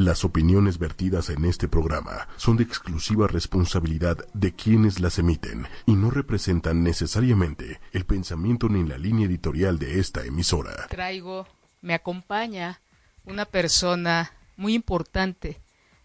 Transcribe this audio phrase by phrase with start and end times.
[0.00, 5.92] Las opiniones vertidas en este programa son de exclusiva responsabilidad de quienes las emiten y
[5.92, 10.86] no representan necesariamente el pensamiento ni la línea editorial de esta emisora.
[10.88, 11.46] Traigo,
[11.82, 12.80] me acompaña
[13.26, 15.60] una persona muy importante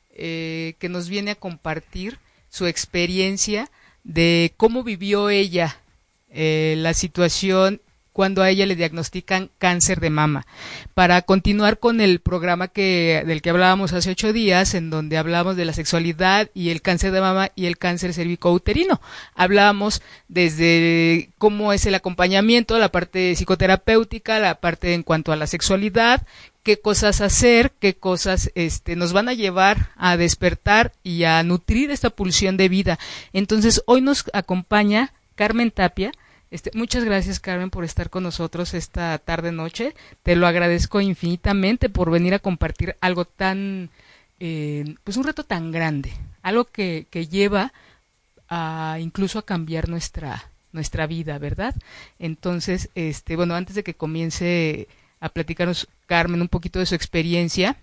[0.10, 2.20] eh, que nos viene a compartir
[2.50, 3.72] su experiencia
[4.04, 5.80] de cómo vivió ella
[6.28, 7.80] eh, la situación
[8.16, 10.48] cuando a ella le diagnostican cáncer de mama.
[10.94, 15.58] Para continuar con el programa que, del que hablábamos hace ocho días, en donde hablábamos
[15.58, 19.02] de la sexualidad y el cáncer de mama y el cáncer cervicouterino.
[19.34, 25.46] Hablábamos desde cómo es el acompañamiento, la parte psicoterapéutica, la parte en cuanto a la
[25.46, 26.26] sexualidad,
[26.64, 31.92] qué cosas hacer, qué cosas este, nos van a llevar a despertar y a nutrir
[31.92, 32.98] esta pulsión de vida.
[33.34, 36.14] Entonces, hoy nos acompaña Carmen Tapia,
[36.56, 39.94] este, muchas gracias, Carmen, por estar con nosotros esta tarde noche.
[40.24, 43.90] Te lo agradezco infinitamente por venir a compartir algo tan,
[44.40, 47.74] eh, pues un reto tan grande, algo que, que lleva
[48.48, 51.76] a incluso a cambiar nuestra nuestra vida, ¿verdad?
[52.20, 54.88] Entonces, este, bueno, antes de que comience
[55.20, 57.78] a platicarnos Carmen un poquito de su experiencia,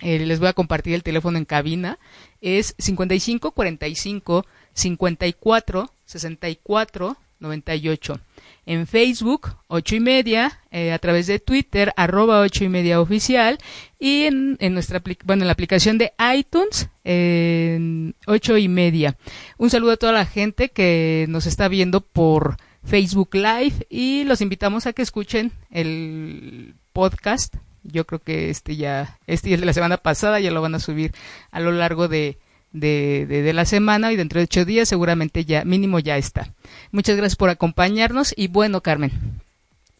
[0.00, 1.98] eh, les voy a compartir el teléfono en cabina.
[2.40, 8.20] Es 55 45 54 64 98.
[8.66, 13.58] En Facebook, ocho y media, eh, a través de Twitter, arroba ocho y media oficial,
[13.98, 19.16] y en, nuestra, bueno, en la aplicación de iTunes, en ocho y media.
[19.56, 24.40] Un saludo a toda la gente que nos está viendo por Facebook Live y los
[24.40, 27.54] invitamos a que escuchen el podcast.
[27.84, 30.80] Yo creo que este ya, este es de la semana pasada, ya lo van a
[30.80, 31.12] subir
[31.50, 32.38] a lo largo de,
[32.72, 36.52] de, de, la semana y dentro de ocho días seguramente ya mínimo ya está.
[36.92, 39.12] Muchas gracias por acompañarnos y bueno, Carmen,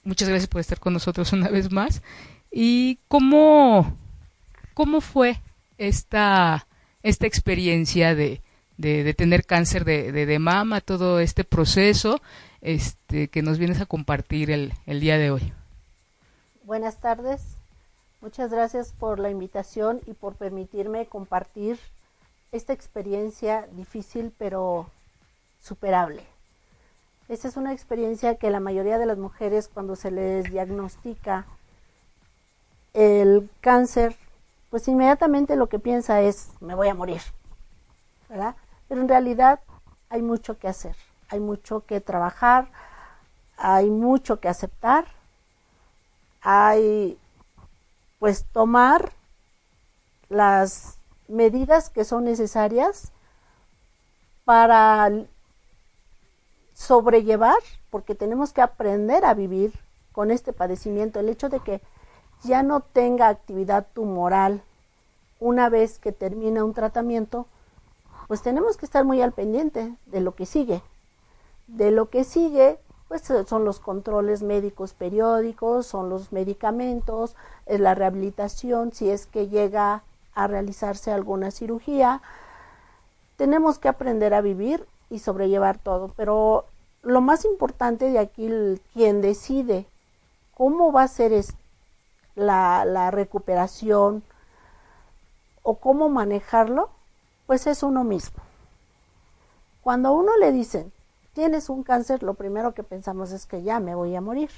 [0.05, 2.03] muchas gracias por estar con nosotros una vez más.
[2.51, 3.97] ¿Y cómo,
[4.75, 5.41] cómo fue
[5.77, 6.67] esta,
[7.03, 8.43] esta experiencia de,
[8.77, 12.21] de, tener cáncer de, de, mama, todo este proceso
[12.61, 15.53] este, que nos vienes a compartir el, el día de hoy?
[16.65, 17.43] Buenas tardes.
[18.21, 21.79] Muchas gracias por la invitación y por permitirme compartir
[22.53, 24.91] esta experiencia difícil pero
[25.61, 26.25] superable.
[27.29, 31.47] Esta es una experiencia que la mayoría de las mujeres cuando se les diagnostica
[32.95, 34.17] el cáncer,
[34.71, 37.21] pues inmediatamente lo que piensa es, me voy a morir,
[38.29, 38.57] ¿verdad?
[38.89, 39.61] Pero en realidad
[40.09, 40.97] hay mucho que hacer,
[41.29, 42.69] hay mucho que trabajar,
[43.59, 45.07] hay mucho que aceptar,
[46.41, 47.19] hay
[48.19, 49.13] pues tomar
[50.29, 50.98] las
[51.29, 53.13] medidas que son necesarias
[54.45, 55.11] para
[56.75, 57.59] sobrellevar,
[57.91, 59.73] porque tenemos que aprender a vivir
[60.13, 61.21] con este padecimiento.
[61.21, 61.81] El hecho de que
[62.43, 64.63] ya no tenga actividad tumoral
[65.41, 67.47] una vez que termina un tratamiento,
[68.27, 70.83] pues tenemos que estar muy al pendiente de lo que sigue.
[71.67, 72.79] De lo que sigue,
[73.09, 79.49] pues son los controles médicos periódicos, son los medicamentos, es la rehabilitación, si es que
[79.49, 80.03] llega
[80.39, 82.23] a realizarse alguna cirugía.
[83.37, 86.67] Tenemos que aprender a vivir y sobrellevar todo, pero
[87.03, 88.49] lo más importante de aquí,
[88.93, 89.87] quien decide
[90.55, 91.33] cómo va a ser
[92.37, 94.23] la, la recuperación
[95.65, 96.91] o cómo manejarlo,
[97.47, 98.43] pues es uno mismo.
[99.83, 100.93] Cuando a uno le dicen,
[101.33, 104.51] tienes un cáncer, lo primero que pensamos es que ya me voy a morir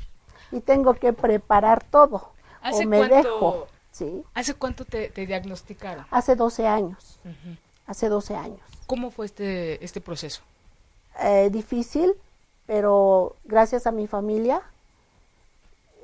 [0.53, 2.33] y tengo que preparar todo
[2.71, 4.25] o me dejo ¿sí?
[4.34, 6.06] ¿Hace cuánto te, diagnosticaron?
[6.11, 7.19] Hace 12 años.
[7.87, 8.61] Hace 12 años.
[8.87, 10.43] ¿Cómo fue este, este proceso?
[11.21, 12.15] Eh, difícil,
[12.67, 14.62] pero gracias a mi familia,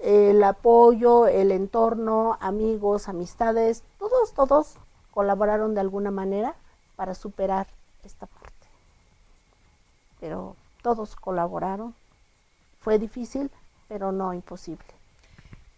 [0.02, 4.76] el apoyo, el entorno, amigos, amistades, todos, todos
[5.10, 6.54] colaboraron de alguna manera
[6.97, 7.66] para superar
[8.04, 8.53] esta parte.
[10.20, 11.94] Pero todos colaboraron.
[12.80, 13.50] Fue difícil,
[13.88, 14.95] pero no imposible.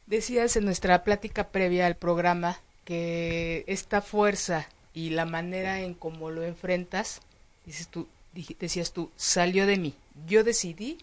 [0.08, 6.30] Decías en nuestra plática previa al programa que esta fuerza y la manera en cómo
[6.30, 7.20] lo enfrentas,
[7.66, 8.08] dices tú,
[8.58, 9.94] decías tú, salió de mí.
[10.26, 10.96] Yo decidí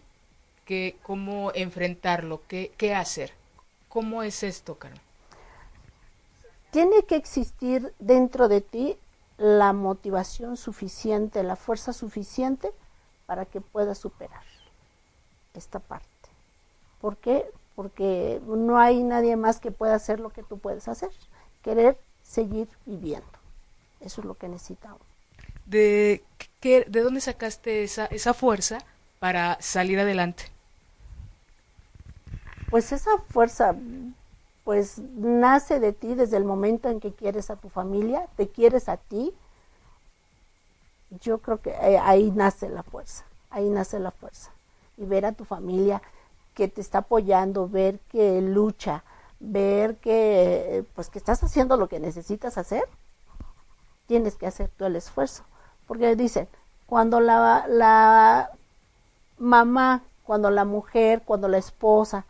[0.64, 3.30] que cómo enfrentarlo, qué, qué hacer.
[3.88, 5.00] ¿Cómo es esto, Carmen?
[6.72, 8.96] Tiene que existir dentro de ti
[9.38, 12.72] la motivación suficiente, la fuerza suficiente
[13.26, 14.42] para que puedas superar
[15.54, 16.08] esta parte.
[17.00, 17.46] ¿Por qué?
[17.76, 21.10] Porque no hay nadie más que pueda hacer lo que tú puedes hacer,
[21.62, 23.28] querer seguir viviendo.
[24.00, 25.00] Eso es lo que necesitamos.
[25.66, 26.24] ¿De,
[26.60, 28.78] qué, de dónde sacaste esa, esa fuerza
[29.20, 30.44] para salir adelante?
[32.70, 33.76] Pues esa fuerza
[34.64, 38.88] pues nace de ti desde el momento en que quieres a tu familia, te quieres
[38.88, 39.32] a ti,
[41.22, 44.50] yo creo que eh, ahí nace la fuerza, ahí nace la fuerza.
[44.96, 46.02] Y ver a tu familia
[46.56, 49.04] que te está apoyando, ver que lucha,
[49.40, 52.84] ver que pues que estás haciendo lo que necesitas hacer,
[54.06, 55.44] tienes que hacer todo el esfuerzo.
[55.86, 56.48] Porque dicen,
[56.86, 58.50] cuando la, la
[59.38, 62.24] mamá, cuando la mujer, cuando la esposa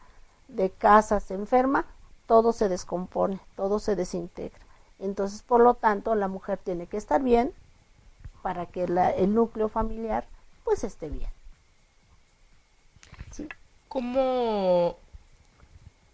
[0.49, 1.87] de casa se enferma,
[2.26, 4.58] todo se descompone, todo se desintegra.
[4.99, 7.55] Entonces, por lo tanto, la mujer tiene que estar bien
[8.43, 10.26] para que el núcleo familiar
[10.64, 11.31] pues esté bien.
[13.96, 14.96] ¿Cómo,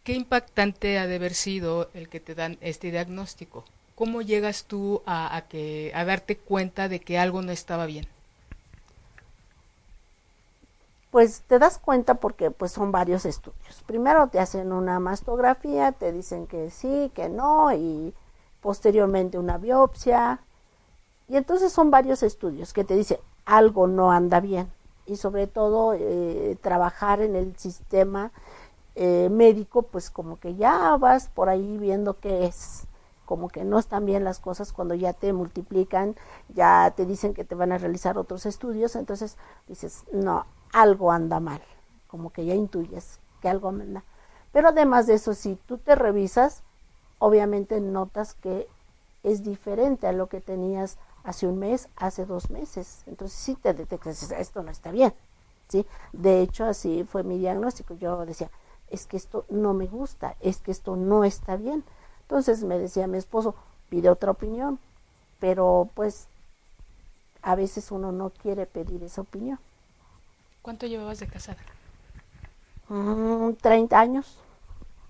[0.04, 3.64] qué impactante ha de haber sido el que te dan este diagnóstico?
[3.96, 8.06] ¿Cómo llegas tú a, que, a darte cuenta de que algo no estaba bien?
[11.10, 13.82] Pues te das cuenta porque pues son varios estudios.
[13.84, 18.14] Primero te hacen una mastografía, te dicen que sí, que no, y
[18.60, 20.38] posteriormente una biopsia.
[21.28, 24.70] Y entonces son varios estudios que te dicen algo no anda bien.
[25.12, 28.32] Y sobre todo eh, trabajar en el sistema
[28.94, 32.86] eh, médico, pues como que ya vas por ahí viendo qué es
[33.24, 36.16] como que no están bien las cosas cuando ya te multiplican,
[36.54, 39.38] ya te dicen que te van a realizar otros estudios, entonces
[39.68, 41.62] dices, no, algo anda mal,
[42.08, 44.04] como que ya intuyes que algo anda.
[44.52, 46.62] Pero además de eso, si tú te revisas,
[47.18, 48.68] obviamente notas que
[49.22, 53.02] es diferente a lo que tenías hace un mes, hace dos meses.
[53.06, 55.12] Entonces sí te detectas, esto no está bien.
[55.68, 55.86] ¿sí?
[56.12, 57.94] De hecho, así fue mi diagnóstico.
[57.94, 58.50] Yo decía,
[58.90, 61.84] es que esto no me gusta, es que esto no está bien.
[62.22, 63.54] Entonces me decía mi esposo,
[63.88, 64.78] pide otra opinión,
[65.40, 66.28] pero pues
[67.42, 69.58] a veces uno no quiere pedir esa opinión.
[70.62, 71.58] ¿Cuánto llevabas de casada?
[72.88, 74.38] Mm, 30 años.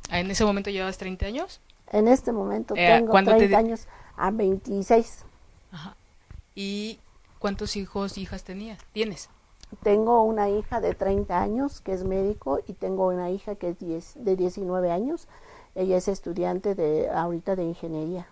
[0.09, 1.61] Ah, ¿En ese momento llevabas 30 años?
[1.91, 3.87] En este momento eh, tengo 30 años
[4.17, 5.25] a 26.
[5.73, 5.97] Ajá.
[6.54, 6.99] ¿Y
[7.38, 8.78] cuántos hijos y hijas tenías?
[8.93, 9.28] ¿Tienes?
[9.82, 13.78] Tengo una hija de 30 años que es médico y tengo una hija que es
[13.78, 15.28] 10, de 19 años
[15.75, 18.26] ella es estudiante de ahorita de ingeniería.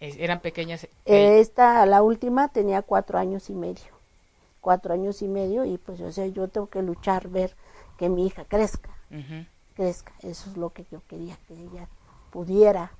[0.00, 0.86] ¿Eran pequeñas?
[1.06, 3.94] Esta, la última, tenía cuatro años y medio.
[4.60, 7.54] Cuatro años y medio y pues o sea, yo tengo que luchar, ver
[7.96, 8.90] que mi hija crezca.
[9.76, 10.12] Crezca.
[10.20, 11.88] Eso es lo que yo quería, que ella
[12.30, 12.90] pudiera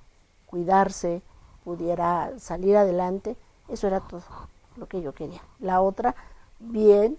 [0.47, 1.21] cuidarse,
[1.65, 3.37] pudiera salir adelante.
[3.69, 4.23] Eso era todo
[4.77, 5.43] lo que yo quería.
[5.61, 6.15] La otra,
[6.59, 7.19] bien,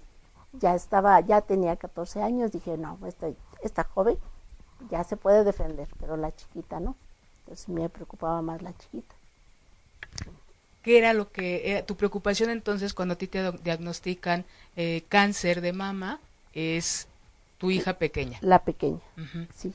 [0.54, 3.28] ya estaba, ya tenía 14 años, dije, no, esta,
[3.62, 4.18] esta joven
[4.90, 6.96] ya se puede defender, pero la chiquita no.
[7.40, 9.16] Entonces me preocupaba más la chiquita.
[10.82, 15.62] ¿Qué era lo que era tu preocupación entonces cuando a ti te diagnostican eh, cáncer
[15.62, 16.20] de mama?
[16.54, 17.08] Es
[17.58, 18.38] tu hija pequeña.
[18.42, 19.02] La pequeña,
[19.56, 19.74] sí.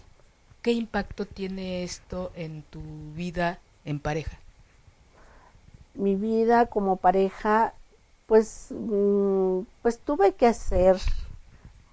[0.62, 2.80] ¿Qué impacto tiene esto en tu
[3.14, 4.38] vida en pareja?
[5.94, 7.74] Mi vida como pareja,
[8.26, 10.98] pues, mm, pues tuve que hacer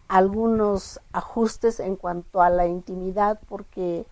[0.08, 4.06] algunos ajustes en cuanto a la intimidad porque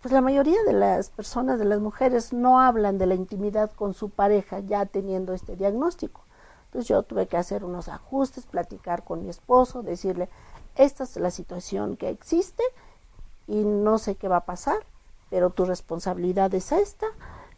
[0.00, 3.94] pues la mayoría de las personas, de las mujeres, no hablan de la intimidad con
[3.94, 6.22] su pareja ya teniendo este diagnóstico.
[6.66, 10.28] Entonces yo tuve que hacer unos ajustes, platicar con mi esposo, decirle,
[10.76, 12.62] esta es la situación que existe
[13.48, 14.78] y no sé qué va a pasar,
[15.30, 17.06] pero tu responsabilidad es esta,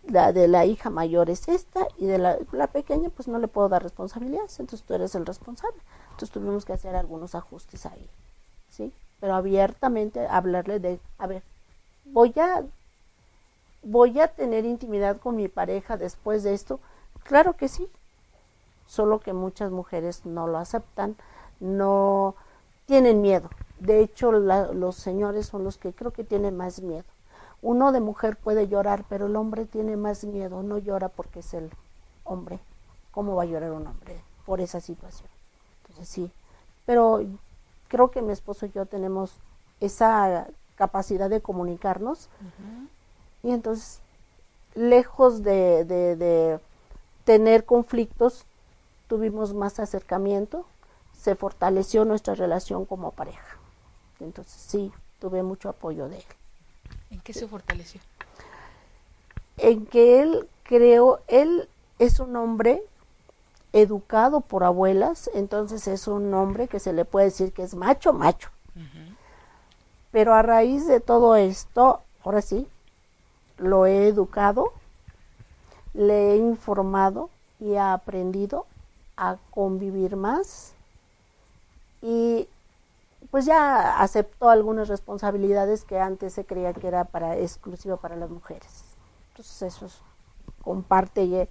[0.04, 3.48] la de la hija mayor es esta y de la, la pequeña pues no le
[3.48, 5.80] puedo dar responsabilidades, entonces tú eres el responsable.
[6.10, 8.08] Entonces tuvimos que hacer algunos ajustes ahí,
[8.68, 8.92] ¿sí?
[9.20, 11.42] Pero abiertamente hablarle de, a ver,
[12.04, 12.64] voy a,
[13.82, 16.80] voy a tener intimidad con mi pareja después de esto.
[17.22, 17.88] Claro que sí,
[18.86, 21.16] solo que muchas mujeres no lo aceptan,
[21.60, 22.34] no
[22.86, 23.50] tienen miedo.
[23.78, 27.04] De hecho, los señores son los que creo que tienen más miedo.
[27.62, 31.54] Uno de mujer puede llorar, pero el hombre tiene más miedo, no llora porque es
[31.54, 31.70] el
[32.24, 32.58] hombre.
[33.10, 35.28] ¿Cómo va a llorar un hombre por esa situación?
[36.02, 36.30] sí.
[36.86, 37.20] Pero
[37.88, 39.32] creo que mi esposo y yo tenemos
[39.80, 42.28] esa capacidad de comunicarnos.
[43.42, 44.00] Y entonces,
[44.74, 46.58] lejos de, de,
[47.24, 48.44] tener conflictos,
[49.08, 50.64] tuvimos más acercamiento,
[51.12, 53.58] se fortaleció nuestra relación como pareja.
[54.20, 56.24] Entonces, sí, tuve mucho apoyo de él.
[57.10, 58.00] ¿En qué se fortaleció?
[59.58, 62.82] En que él, creo, él es un hombre
[63.72, 68.12] educado por abuelas, entonces es un hombre que se le puede decir que es macho,
[68.12, 68.50] macho.
[70.10, 72.66] Pero a raíz de todo esto, ahora sí,
[73.58, 74.72] lo he educado,
[75.94, 78.66] le he informado y ha aprendido
[79.16, 80.72] a convivir más
[82.02, 82.48] y
[83.30, 88.30] pues ya aceptó algunas responsabilidades que antes se creía que era para exclusivo para las
[88.30, 88.96] mujeres.
[89.30, 89.86] Entonces eso
[90.62, 91.48] comparte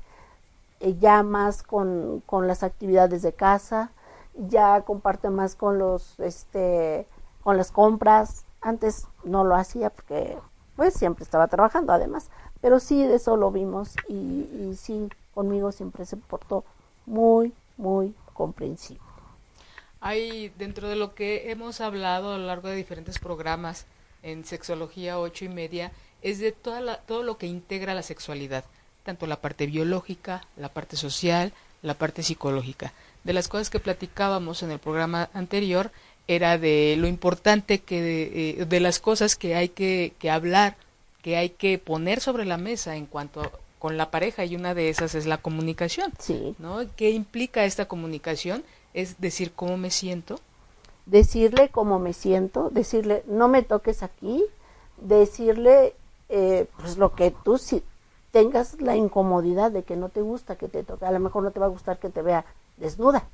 [0.99, 3.91] ya más con, con, las actividades de casa,
[4.35, 7.07] ya comparte más con los este
[7.43, 8.45] con las compras.
[8.61, 10.37] Antes no lo hacía porque
[10.75, 12.29] pues siempre estaba trabajando además,
[12.61, 16.63] pero sí eso lo vimos y, sí conmigo siempre se portó
[17.05, 19.08] muy muy comprensible.
[20.01, 23.85] Hay dentro de lo que hemos hablado a lo largo de diferentes programas
[24.23, 25.91] en Sexología ocho y media,
[26.21, 28.63] es de toda todo lo que integra la sexualidad,
[29.03, 32.93] tanto la parte biológica, la parte social, la parte psicológica.
[33.23, 35.91] De las cosas que platicábamos en el programa anterior
[36.27, 40.75] era de lo importante que de, eh, las cosas que hay que, que, hablar,
[41.21, 44.89] que hay que poner sobre la mesa en cuanto con la pareja y una de
[44.89, 46.13] esas es la comunicación.
[46.19, 46.55] Sí.
[46.59, 46.81] ¿No?
[46.95, 48.63] ¿Qué implica esta comunicación?
[48.93, 50.39] Es decir cómo me siento.
[51.05, 54.43] Decirle cómo me siento, decirle no me toques aquí,
[54.97, 55.95] decirle
[56.29, 57.83] eh, pues lo que tú si
[58.31, 61.51] tengas la incomodidad de que no te gusta que te toque, a lo mejor no
[61.51, 62.45] te va a gustar que te vea
[62.77, 63.27] desnuda.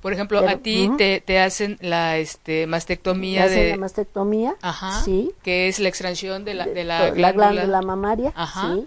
[0.00, 5.34] Por ejemplo, a ti te, te, hacen la este mastectomía de la mastectomía, Ajá, sí,
[5.42, 8.74] que es la extracción de la de la, la glándula, mamaria, Ajá.
[8.74, 8.86] sí.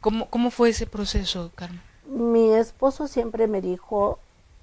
[0.00, 1.80] ¿Cómo cómo fue ese proceso, Carmen?
[2.06, 4.18] Mi esposo siempre me dijo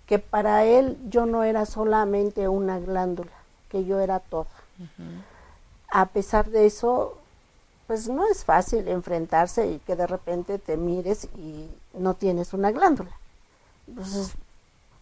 [0.06, 3.32] que para él yo no era solamente una glándula,
[3.70, 4.48] que yo era todo.
[5.90, 7.18] A pesar de eso,
[7.88, 12.72] pues no es fácil enfrentarse y que de repente te mires y no tienes una
[12.72, 13.12] glándula.
[13.88, 14.34] Entonces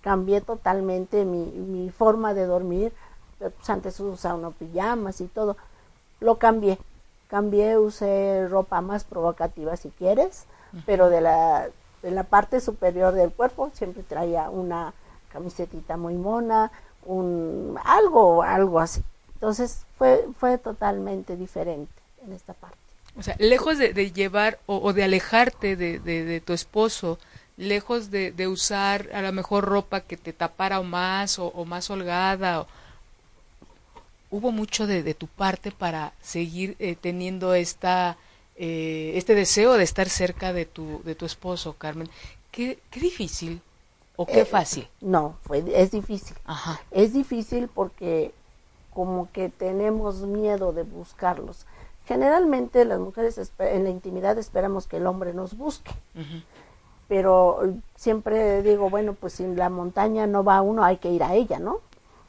[0.02, 2.94] cambié totalmente mi, mi forma de dormir.
[3.40, 5.58] Pues antes usaba unos pijamas y todo.
[6.20, 6.78] Lo cambié.
[7.28, 10.46] Cambié, usé ropa más provocativa si quieres,
[10.86, 11.68] pero de la
[12.04, 14.94] en la parte superior del cuerpo siempre traía una
[15.32, 16.72] camisetita muy mona,
[17.06, 19.02] un algo, algo así.
[19.36, 21.92] Entonces fue, fue totalmente diferente
[22.26, 22.78] en esta parte.
[23.18, 27.20] O sea, lejos de, llevar o, de alejarte de, de, tu esposo,
[27.58, 32.66] lejos de, usar a lo mejor ropa que te tapara o más o, más holgada,
[34.32, 38.18] hubo mucho de, tu parte para seguir eh, teniendo esta
[38.56, 42.10] eh, este deseo de estar cerca de tu, de tu esposo, Carmen.
[42.52, 43.62] Qué, qué difícil
[44.16, 44.88] o qué eh, fácil.
[45.02, 46.38] No, fue, es difícil.
[46.46, 46.80] Ajá.
[46.92, 48.34] Es difícil porque
[48.94, 51.66] como que tenemos miedo de buscarlos.
[52.06, 55.92] Generalmente las mujeres en la intimidad esperamos que el hombre nos busque.
[57.08, 61.34] Pero siempre digo, bueno, pues si la montaña no va uno, hay que ir a
[61.34, 61.80] ella, ¿no?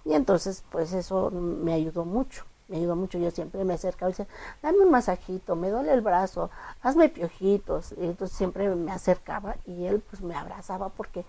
[0.04, 4.12] Y entonces, pues eso me ayudó mucho me ayudó mucho, yo siempre me acercaba y
[4.12, 4.26] decía,
[4.62, 6.50] dame un masajito, me duele el brazo,
[6.82, 11.24] hazme piojitos, y entonces siempre me acercaba y él pues me abrazaba porque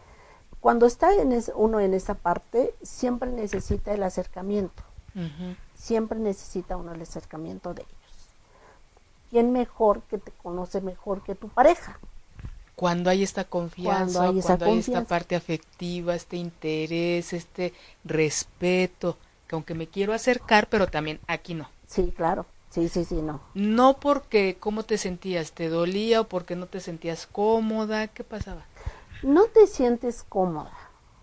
[0.62, 4.82] cuando está en uno en esa parte, siempre necesita el acercamiento,
[5.76, 7.94] siempre necesita uno el acercamiento de ellos.
[9.30, 12.00] ¿Quién mejor que te conoce mejor que tu pareja?
[12.76, 17.74] Cuando hay esta confianza, cuando cuando hay esta parte afectiva, este interés, este
[18.04, 21.70] respeto, que aunque me quiero acercar, pero también aquí no.
[21.88, 22.46] Sí, claro.
[22.70, 23.40] Sí, sí, sí, no.
[23.54, 28.64] No porque cómo te sentías, te dolía o porque no te sentías cómoda, ¿qué pasaba?
[29.24, 30.74] No te sientes cómoda.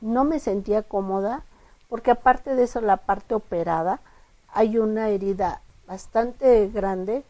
[0.01, 1.45] No me sentía cómoda
[1.89, 4.01] porque aparte de eso la parte operada
[4.49, 7.23] hay una herida bastante grande,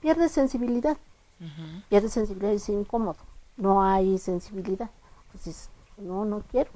[0.00, 0.98] pierde sensibilidad.
[1.88, 3.16] Pierde sensibilidad y es incómodo.
[3.56, 4.90] No hay sensibilidad.
[5.26, 6.70] Entonces, no, no quiero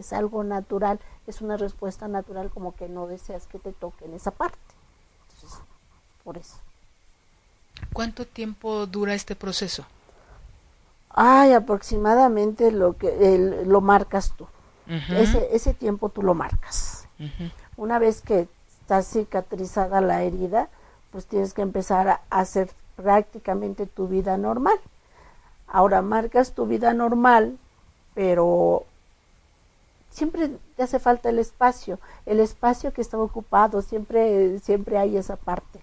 [0.00, 4.30] es algo natural, es una respuesta natural como que no deseas que te toquen esa
[4.30, 4.58] parte.
[5.28, 5.60] Entonces,
[6.24, 6.56] por eso.
[7.92, 9.84] ¿Cuánto tiempo dura este proceso?
[11.10, 14.46] Ay, aproximadamente lo que lo marcas tú.
[14.86, 17.06] ese, ese tiempo tú lo marcas.
[17.76, 18.48] Una vez que
[18.80, 20.68] está cicatrizada la herida,
[21.10, 24.78] pues tienes que empezar a hacer prácticamente tu vida normal.
[25.66, 27.58] Ahora marcas tu vida normal,
[28.14, 28.84] pero
[30.10, 35.36] siempre te hace falta el espacio, el espacio que está ocupado, siempre, siempre hay esa
[35.36, 35.80] parte.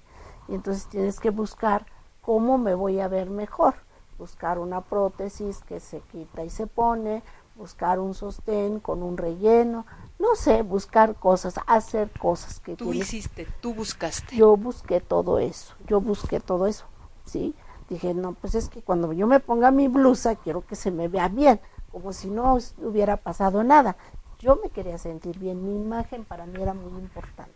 [0.48, 1.86] Y entonces tienes que buscar
[2.22, 3.76] cómo me voy a ver mejor,
[4.18, 7.24] buscar una prótesis que se quita y se pone,
[7.56, 9.86] buscar un sostén con un relleno,
[10.20, 14.36] no sé, buscar cosas, hacer cosas que tú hiciste, tú buscaste.
[14.36, 16.86] Yo busqué todo eso, yo busqué todo eso,
[17.26, 17.56] ¿sí?
[17.90, 21.08] Dije, no, pues es que cuando yo me ponga mi blusa quiero que se me
[21.08, 21.60] vea bien,
[21.92, 23.96] como si no hubiera pasado nada.
[24.40, 27.54] Yo me quería sentir bien, mi imagen para mí era muy importante.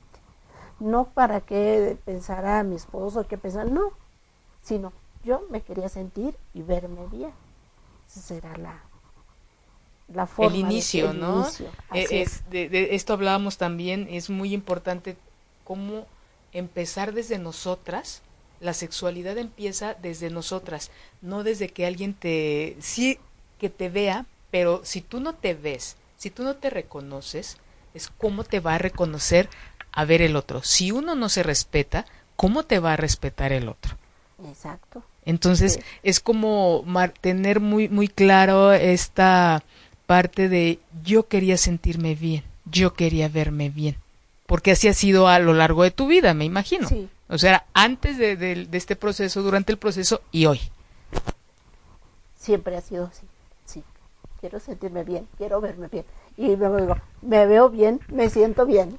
[0.79, 3.93] No para que pensara mi esposo, que pensara, no,
[4.61, 7.33] sino yo me quería sentir y verme bien.
[8.15, 8.81] Esa era la,
[10.13, 11.33] la forma el inicio, de, el ¿no?
[11.33, 12.11] inicio, Eh, es.
[12.21, 15.15] es- de, de esto hablábamos también, es muy importante
[15.63, 16.05] cómo
[16.51, 18.21] empezar desde nosotras.
[18.59, 23.17] La sexualidad empieza desde nosotras, no desde que alguien te, sí,
[23.57, 27.57] que te vea, pero si tú no te ves, si tú no te reconoces,
[27.95, 29.49] es cómo te va a reconocer
[29.91, 30.61] a ver el otro.
[30.61, 33.97] Si uno no se respeta, ¿cómo te va a respetar el otro?
[34.47, 35.01] Exacto.
[35.25, 35.79] Entonces Sí.
[36.03, 36.85] es como
[37.21, 39.63] tener muy muy claro esta
[40.05, 43.95] parte de yo quería sentirme bien, yo quería verme bien,
[44.45, 46.87] porque así ha sido a lo largo de tu vida, me imagino.
[46.87, 47.09] Sí.
[47.29, 50.61] O sea, antes de, de- de este proceso, durante el proceso y hoy.
[52.37, 53.25] Siempre ha sido así.
[54.41, 56.03] Quiero sentirme bien, quiero verme bien.
[56.35, 58.97] Y luego digo, me veo bien, me siento bien.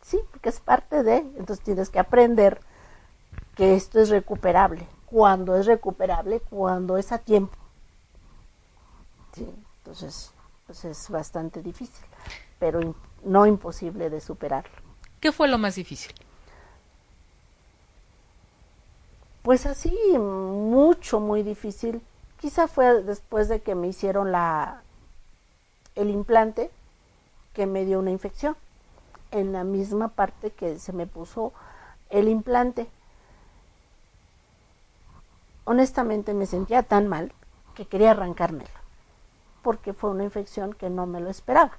[0.00, 2.60] Sí, porque es parte de, entonces tienes que aprender
[3.54, 4.88] que esto es recuperable.
[5.04, 7.58] Cuando es recuperable, cuando es a tiempo.
[9.34, 9.46] Sí,
[9.78, 10.32] entonces
[10.66, 12.04] pues es bastante difícil,
[12.58, 14.72] pero no imposible de superarlo.
[15.20, 16.12] ¿Qué fue lo más difícil?
[19.42, 22.00] Pues así, mucho, muy difícil.
[22.42, 24.82] Quizá fue después de que me hicieron la
[25.94, 26.72] el implante
[27.54, 28.56] que me dio una infección
[29.30, 31.52] en la misma parte que se me puso
[32.10, 32.88] el implante.
[35.64, 37.32] Honestamente me sentía tan mal
[37.76, 38.68] que quería arrancármelo,
[39.62, 41.78] porque fue una infección que no me lo esperaba.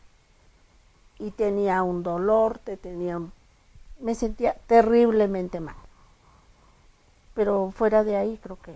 [1.20, 3.34] Y tenía un dolor, te tenía un-
[4.00, 5.76] me sentía terriblemente mal
[7.34, 8.76] pero fuera de ahí creo que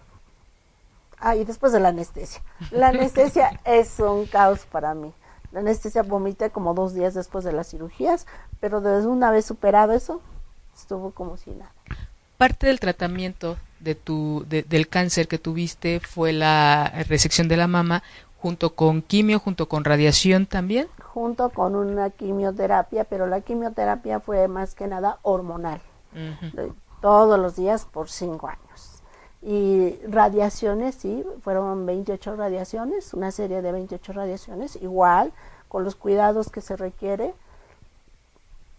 [1.19, 2.41] ah y después de la anestesia.
[2.71, 5.11] La anestesia es un caos para mí.
[5.51, 8.25] La anestesia vomité como dos días después de las cirugías
[8.59, 10.21] pero desde una vez superado eso
[10.75, 11.71] estuvo como si nada.
[12.37, 17.67] Parte del tratamiento de tu, de- del cáncer que tuviste fue la resección de la
[17.67, 18.03] mama
[18.39, 20.87] junto con quimio, junto con radiación también.
[21.13, 25.81] junto con una quimioterapia pero la quimioterapia fue más que nada hormonal.
[27.01, 28.96] Todos los días por cinco años.
[29.41, 35.31] Y radiaciones, sí, fueron 28 radiaciones, una serie de 28 radiaciones, igual,
[35.67, 37.33] con los cuidados que se requiere.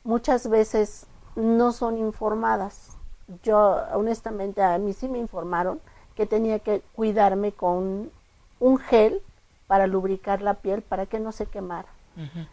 [0.04, 2.96] Muchas veces no son informadas.
[3.42, 5.80] Yo, honestamente, a mí sí me informaron
[6.16, 8.10] que tenía que cuidarme con
[8.58, 9.22] un gel
[9.68, 11.88] para lubricar la piel para que no se quemara.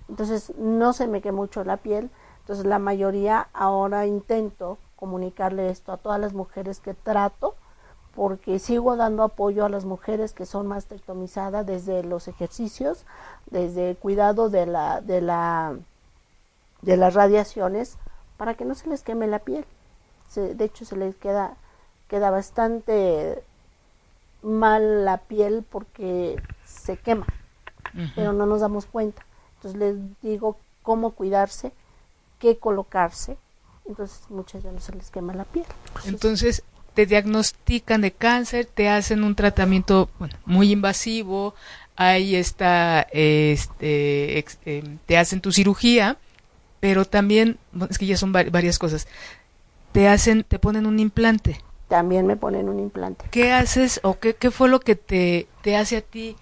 [0.07, 2.11] Entonces no se me quemó mucho la piel.
[2.41, 7.55] Entonces la mayoría ahora intento comunicarle esto a todas las mujeres que trato
[8.15, 13.05] porque sigo dando apoyo a las mujeres que son mastectomizadas desde los ejercicios,
[13.47, 15.75] desde el cuidado de la de la
[16.81, 17.97] de las radiaciones
[18.37, 19.65] para que no se les queme la piel.
[20.29, 21.55] Se- de hecho se les queda
[22.07, 23.43] queda bastante
[24.41, 27.25] mal la piel porque se quema
[28.15, 29.25] pero no nos damos cuenta.
[29.55, 31.71] Entonces les digo cómo cuidarse,
[32.39, 33.37] qué colocarse.
[33.85, 35.65] Entonces muchas ya no se les quema la piel.
[36.05, 36.63] Entonces
[36.95, 41.53] te diagnostican de cáncer, te hacen un tratamiento bueno, muy invasivo,
[41.95, 46.17] ahí está, este, ex- em, te hacen tu cirugía,
[46.79, 47.57] pero también,
[47.89, 49.07] es que ya son va- varias cosas,
[49.91, 51.61] te hacen, te ponen un implante.
[51.87, 53.25] También me ponen un implante.
[53.29, 56.35] ¿Qué haces o qué, qué fue lo que te, te hace a ti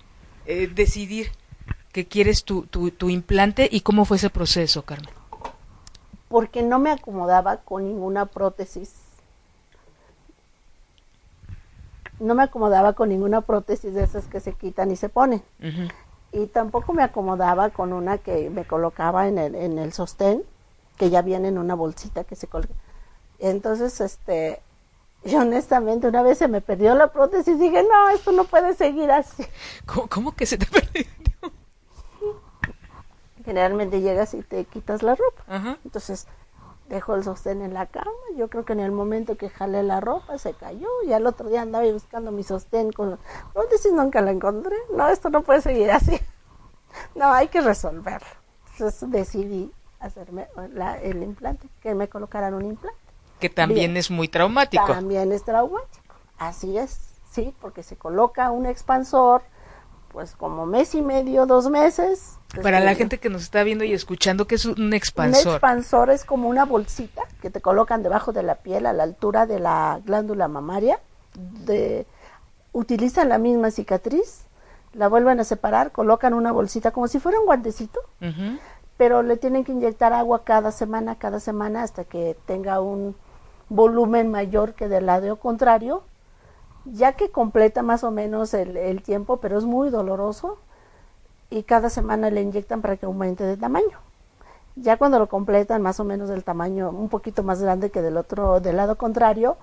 [0.46, 1.32] eh, decidir
[1.92, 5.14] que quieres tu, tu, tu implante y cómo fue ese proceso, Carmen?
[6.30, 8.92] Porque no me acomodaba con ninguna prótesis.
[12.20, 15.42] No me acomodaba con ninguna prótesis de esas que se quitan y se ponen.
[16.32, 20.44] Y tampoco me acomodaba con una que me colocaba en el, en el sostén,
[20.98, 22.74] que ya viene en una bolsita que se colga.
[23.40, 24.62] Entonces, este,
[25.26, 29.12] y honestamente una vez se me perdió la prótesis dije, no, esto no puede seguir
[29.12, 29.46] así.
[29.86, 31.06] ¿Cómo, cómo que se te perdió?
[33.46, 35.78] Generalmente llegas y te quitas la ropa.
[35.84, 36.28] Entonces,
[36.88, 38.12] dejo el sostén en la cama.
[38.36, 41.50] Yo creo que en el momento que jalé la ropa se cayó y al otro
[41.50, 43.18] día andaba buscando mi sostén con
[43.54, 44.76] prótesis, nunca la encontré.
[44.96, 46.20] No, esto no puede seguir así.
[47.16, 48.28] No, hay que resolverlo.
[48.74, 53.00] Entonces decidí hacerme la- el implante, que me colocaran un implante.
[53.40, 53.98] Que también Bien.
[53.98, 54.86] es muy traumático.
[54.86, 56.14] También es traumático.
[56.38, 59.42] Así es, sí, porque se coloca un expansor,
[60.12, 62.38] pues como mes y medio, dos meses.
[62.62, 65.54] Para la gente que nos está viendo y escuchando, que es un Un expansor?
[65.54, 69.46] expansor es como una bolsita que te colocan debajo de la piel a la altura
[69.46, 71.00] de la glándula mamaria.
[71.66, 72.06] De,
[72.74, 74.46] utilizan la misma cicatriz,
[74.94, 78.00] la vuelven a separar, colocan una bolsita como si fuera un guantecito,
[78.98, 83.16] pero le tienen que inyectar agua cada semana, cada semana hasta que tenga un
[83.70, 86.04] volumen mayor que del lado contrario,
[86.86, 90.60] ya que completa más o menos el, el tiempo, pero es muy doloroso.
[91.54, 94.00] Y cada semana le inyectan para que aumente de tamaño.
[94.76, 98.18] Ya cuando lo completan más o menos del tamaño un poquito más grande que del
[98.18, 99.58] otro del lado contrario,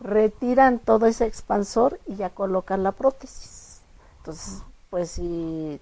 [0.00, 3.82] retiran todo ese expansor y ya colocan la prótesis.
[4.18, 5.80] Entonces, pues si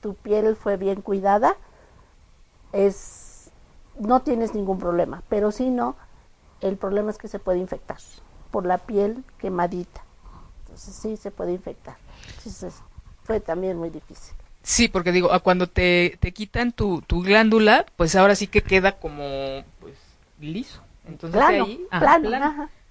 [0.00, 1.56] tu piel fue bien cuidada,
[2.70, 3.50] es
[3.98, 5.96] no tienes ningún problema, pero si no,
[6.60, 7.98] el problema es que se puede infectar
[8.52, 10.04] por la piel quemadita.
[10.60, 11.96] Entonces sí se puede infectar.
[13.28, 14.34] Fue también muy difícil.
[14.62, 18.92] Sí, porque digo, cuando te, te quitan tu, tu glándula, pues ahora sí que queda
[18.98, 19.94] como pues
[20.40, 20.82] liso.
[21.06, 21.86] Entonces ahí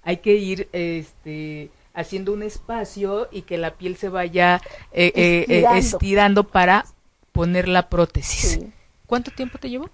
[0.02, 5.44] hay que ir este haciendo un espacio y que la piel se vaya eh, eh,
[5.48, 6.44] eh, estirando.
[6.44, 6.86] para
[7.32, 8.60] poner la prótesis.
[9.06, 9.90] ¿Cuánto tiempo te llevó?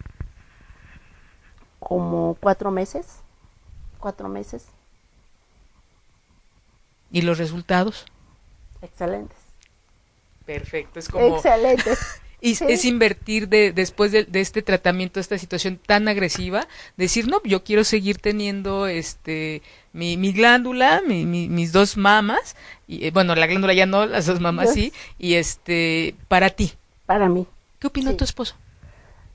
[1.78, 3.20] Como cuatro meses.
[3.98, 4.66] Cuatro meses.
[7.10, 8.04] ¿Y los resultados?
[8.82, 9.43] Excelentes.
[10.44, 11.36] Perfecto, es como...
[11.36, 11.98] Excelentes.
[12.44, 16.66] y es invertir de, después de, este tratamiento, esta situación tan agresiva,
[16.98, 19.62] decir, no, yo quiero seguir teniendo este
[19.94, 22.54] mi, mi glándula, mi, mis dos mamas,
[22.86, 26.74] y eh, bueno, la glándula ya no, las dos mamas sí, y este, para ti.
[27.06, 27.46] Para mí.
[27.78, 28.56] ¿Qué opinó tu esposo?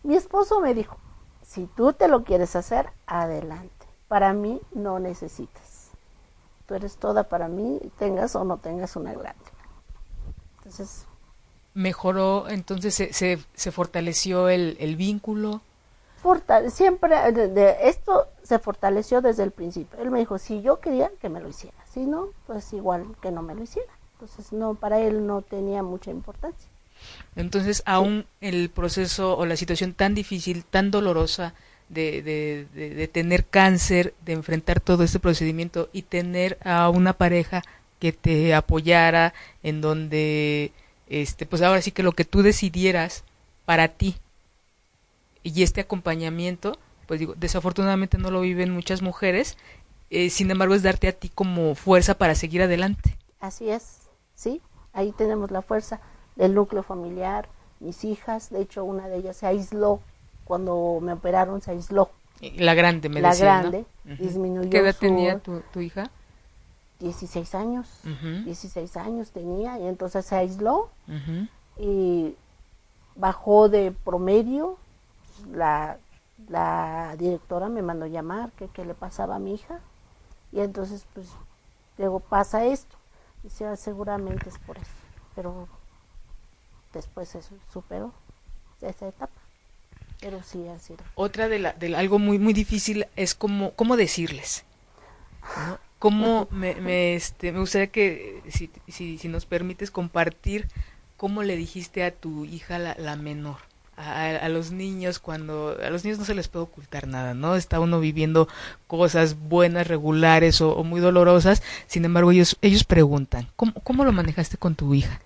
[0.04, 0.98] Mi esposo me dijo,
[1.42, 3.88] si tú te lo quieres hacer, adelante.
[4.08, 5.90] Para mí no necesitas.
[6.68, 9.59] Tú eres toda para mí, tengas o no tengas una glándula.
[10.70, 11.06] Entonces...
[11.74, 15.62] Mejoró, entonces se, se, fortaleció el, el vínculo.
[16.70, 20.00] siempre, de, esto se fortaleció desde el principio.
[20.00, 21.78] Él me dijo, si yo quería, que me lo hiciera.
[21.92, 23.92] Si no, pues igual que no me lo hiciera.
[24.14, 26.70] Entonces, no, para él no tenía mucha importancia.
[27.36, 31.54] Entonces, aún el proceso o la situación tan difícil, tan dolorosa
[31.88, 37.64] de, de, de, tener cáncer, de enfrentar todo este procedimiento y tener a una pareja
[38.00, 39.34] que te apoyara,
[39.64, 40.72] en donde,
[41.08, 43.24] este, pues ahora sí que lo que tú decidieras
[43.66, 44.16] para ti
[45.44, 49.58] y este acompañamiento, pues digo, desafortunadamente no lo viven muchas mujeres,
[50.10, 53.18] eh, sin embargo es darte a ti como fuerza para seguir adelante.
[53.40, 54.62] Así es, sí,
[54.94, 56.00] ahí tenemos la fuerza
[56.36, 57.48] del núcleo familiar,
[57.80, 60.02] mis hijas, de hecho una de ellas se aisló,
[60.46, 62.10] cuando me operaron se aisló.
[62.56, 64.70] La grande, me La grande, disminuyó.
[64.70, 66.10] ¿Qué edad tenía tu, tu, hija?
[67.00, 70.90] 16 años, 16 años tenía y entonces se aisló
[71.78, 72.36] y
[73.16, 74.78] bajó de promedio,
[75.54, 75.98] la,
[76.50, 79.80] la directora me mandó llamar que qué le pasaba a mi hija
[80.52, 81.28] y entonces pues
[81.98, 82.98] luego pasa esto,
[83.44, 84.92] dice ah, seguramente es por eso,
[85.36, 85.70] pero
[86.94, 88.14] después se superó
[88.82, 89.34] esa etapa.
[90.22, 91.00] Pero sí ha sido.
[91.16, 94.66] Otra de, la, de algo muy muy difícil es cómo, cómo decirles.
[95.66, 95.89] ¿no?
[96.00, 100.68] Cómo me, me, este, me gustaría que, si, si, si, nos permites compartir,
[101.18, 103.58] cómo le dijiste a tu hija la, la menor.
[103.98, 107.58] A, a, los niños cuando a los niños no se les puede ocultar nada no
[107.58, 108.48] está uno viviendo
[108.88, 114.14] cosas buenas regulares o, o muy dolorosas sin embargo ellos ellos preguntan cómo cómo lo
[114.14, 115.20] manejaste con tu hija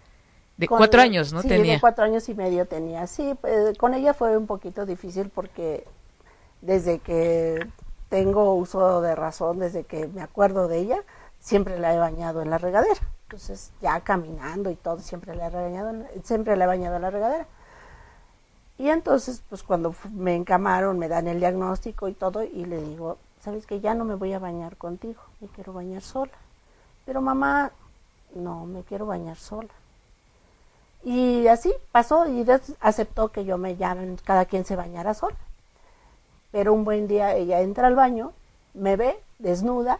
[0.57, 1.41] de cuatro años, ¿no?
[1.41, 1.73] Sí, tenía.
[1.73, 3.07] de cuatro años y medio tenía.
[3.07, 5.85] Sí, pues, con ella fue un poquito difícil porque
[6.61, 7.67] desde que
[8.13, 11.01] tengo uso de razón, desde que me acuerdo de ella,
[11.39, 13.01] siempre la he bañado en la regadera.
[13.23, 17.09] Entonces, ya caminando y todo, siempre la he bañado, siempre la he bañado en la
[17.09, 17.47] regadera.
[18.77, 23.17] Y entonces, pues cuando me encamaron, me dan el diagnóstico y todo, y le digo,
[23.41, 26.33] sabes que ya no me voy a bañar contigo, me quiero bañar sola.
[27.07, 27.71] Pero mamá,
[28.35, 29.73] no, me quiero bañar sola.
[31.03, 32.45] Y así pasó y
[32.79, 35.35] aceptó que yo me llamen, cada quien se bañara sola.
[36.53, 38.31] Pero un buen día ella entra al baño,
[38.75, 39.99] me ve desnuda,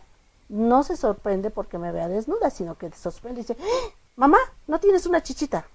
[0.49, 3.89] no se sorprende porque me vea desnuda, sino que se sorprende y dice, ¡Ah!
[4.15, 4.37] mamá,
[4.67, 5.65] ¿no tienes una chichita?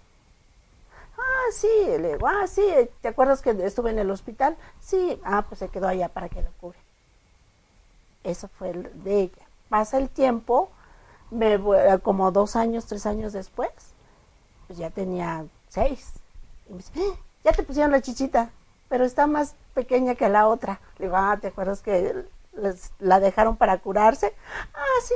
[1.19, 2.64] Ah, sí, le digo, ah, sí,
[3.01, 4.57] ¿te acuerdas que estuve en el hospital?
[4.79, 6.79] Sí, ah, pues se quedó allá para que lo cubre.
[8.23, 9.49] Eso fue de ella.
[9.69, 10.71] Pasa el tiempo,
[11.33, 11.59] me,
[12.03, 13.73] como dos años, tres años después,
[14.69, 16.12] pues ya tenía seis.
[16.69, 17.19] Y me dice, ¡Ah!
[17.43, 18.53] ya te pusieron la chichita,
[18.88, 20.81] pero está más pequeña que la otra.
[20.99, 22.25] Le digo, ah, ¿te acuerdas que
[22.61, 24.35] les, la dejaron para curarse?
[24.75, 25.14] Ah, sí.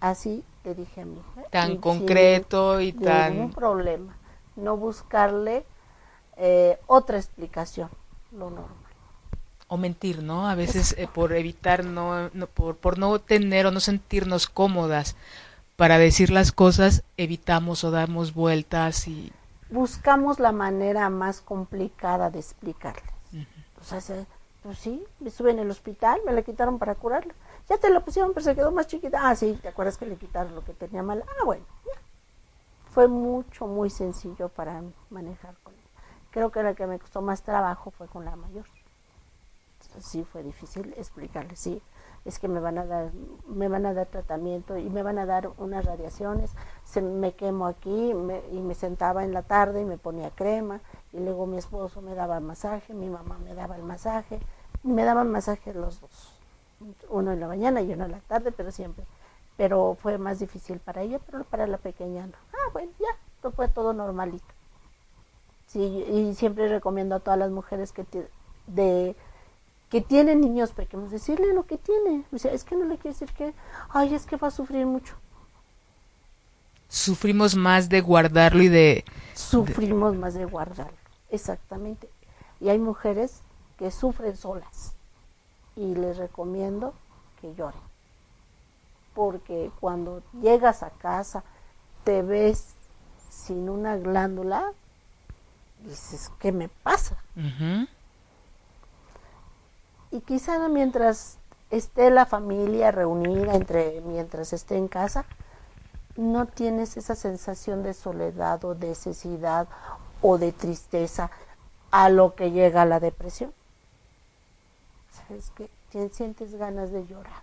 [0.00, 1.48] Así le dije a mi hija.
[1.50, 3.34] Tan concreto y tan...
[3.34, 4.16] Ningún problema.
[4.56, 5.64] No buscarle
[6.36, 7.90] eh, otra explicación,
[8.32, 8.74] lo normal.
[9.68, 10.48] O mentir, ¿no?
[10.48, 15.16] A veces eh, por evitar, no, no por, por no tener o no sentirnos cómodas
[15.76, 19.32] para decir las cosas evitamos o damos vueltas y
[19.74, 23.12] buscamos la manera más complicada de explicarles.
[23.80, 24.00] O sea,
[24.62, 27.34] pues sí, estuve en el hospital, me la quitaron para curarla.
[27.68, 29.28] Ya te la pusieron, pero se quedó más chiquita.
[29.28, 31.24] Ah, sí, ¿te acuerdas que le quitaron lo que tenía mal?
[31.26, 32.00] Ah, bueno, ya.
[32.92, 35.82] fue mucho, muy sencillo para manejar con ella.
[36.30, 38.66] Creo que la que me costó más trabajo fue con la mayor.
[40.00, 41.82] sí fue difícil explicarle, sí,
[42.24, 43.12] es que me van a dar,
[43.46, 46.52] me van a dar tratamiento y me van a dar unas radiaciones,
[46.84, 50.80] se me quemo aquí y me sentaba en la tarde y me ponía crema
[51.12, 54.40] y luego mi esposo me daba el masaje, mi mamá me daba el masaje,
[54.82, 56.38] me daban masaje los dos,
[57.10, 59.04] uno en la mañana y uno en la tarde, pero siempre
[59.56, 62.34] pero fue más difícil para ella, pero para la pequeña no.
[62.52, 64.44] Ah, bueno, ya, fue todo normalito.
[65.66, 68.04] Sí, y siempre recomiendo a todas las mujeres que,
[68.66, 69.16] de,
[69.90, 72.24] que tienen niños pequeños, decirle lo que tiene.
[72.32, 73.54] O sea, es que no le quiere decir que,
[73.90, 75.14] ay, es que va a sufrir mucho.
[76.88, 79.04] Sufrimos más de guardarlo y de...
[79.34, 80.96] Sufrimos más de guardarlo,
[81.30, 82.08] exactamente.
[82.60, 83.40] Y hay mujeres
[83.78, 84.94] que sufren solas
[85.76, 86.94] y les recomiendo
[87.40, 87.94] que lloren
[89.14, 91.44] porque cuando llegas a casa
[92.02, 92.74] te ves
[93.30, 94.72] sin una glándula,
[95.84, 97.16] dices, ¿qué me pasa?
[100.14, 101.38] Y quizá mientras
[101.70, 105.24] esté la familia reunida, entre, mientras esté en casa,
[106.16, 109.66] no tienes esa sensación de soledad o de necesidad
[110.22, 111.32] o de tristeza
[111.90, 113.52] a lo que llega la depresión.
[115.10, 115.68] ¿Sabes qué?
[116.12, 117.42] Sientes ganas de llorar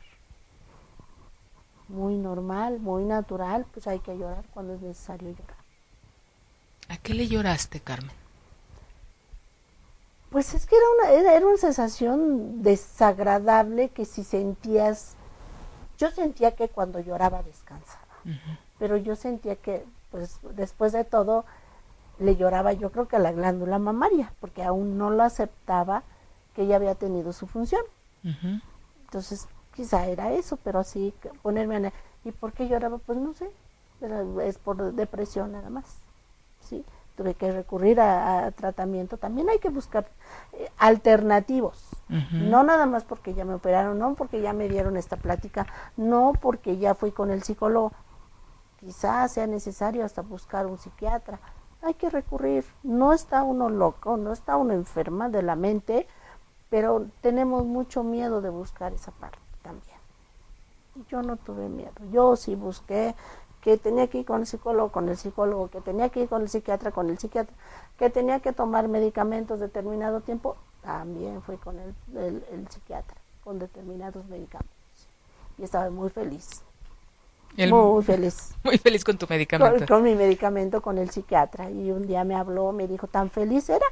[1.89, 5.57] muy normal, muy natural, pues hay que llorar cuando es necesario llorar.
[6.87, 8.20] ¿A qué le lloraste, Carmen?
[10.31, 15.15] Pues es que era una, era, una sensación desagradable que si sentías,
[15.97, 18.05] yo sentía que cuando lloraba descansaba,
[18.79, 21.43] pero yo sentía que, pues después de todo,
[22.17, 26.03] le lloraba yo creo que a la glándula mamaria, porque aún no lo aceptaba
[26.55, 27.83] que ella había tenido su función.
[29.05, 31.93] Entonces, quizá era eso, pero así ponerme a...
[32.23, 32.99] ¿Y por qué lloraba?
[32.99, 33.51] Pues no sé,
[34.43, 35.97] es por depresión nada más,
[36.61, 36.85] ¿sí?
[37.15, 40.07] Tuve que recurrir a, tratamiento, también hay que buscar
[40.53, 41.89] eh, alternativos,
[42.31, 46.33] no nada más porque ya me operaron, no porque ya me dieron esta plática, no
[46.41, 47.91] porque ya fui con el psicólogo,
[48.79, 51.39] quizás sea necesario hasta buscar un psiquiatra,
[51.81, 56.07] hay que recurrir, no está uno loco, no está uno enferma de la mente,
[56.69, 59.97] pero tenemos mucho miedo de buscar esa parte también.
[61.09, 63.15] Yo no tuve miedo, yo sí busqué
[63.61, 66.41] que tenía que ir con el psicólogo, con el psicólogo, que tenía que ir con
[66.41, 67.55] el psiquiatra, con el psiquiatra,
[67.97, 71.93] que tenía que tomar medicamentos determinado tiempo, también fui con el,
[72.51, 74.75] el, psiquiatra, con determinados medicamentos.
[75.59, 76.63] Y estaba muy feliz.
[77.55, 78.55] muy feliz.
[78.63, 79.77] Muy feliz con tu medicamento.
[79.77, 81.69] Con, con, mi medicamento, con el psiquiatra.
[81.69, 83.85] Y un día me habló, me dijo, tan feliz era,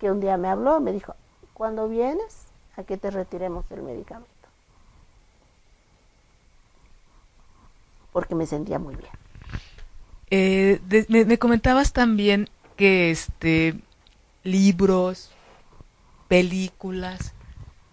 [0.00, 1.14] que un día me habló, me dijo,
[1.54, 4.37] cuando vienes, a que te retiremos el medicamento.
[8.18, 9.12] Porque me sentía muy bien.
[10.30, 13.78] Eh, me, comentabas también que este
[14.42, 15.30] libros,
[16.26, 17.32] películas,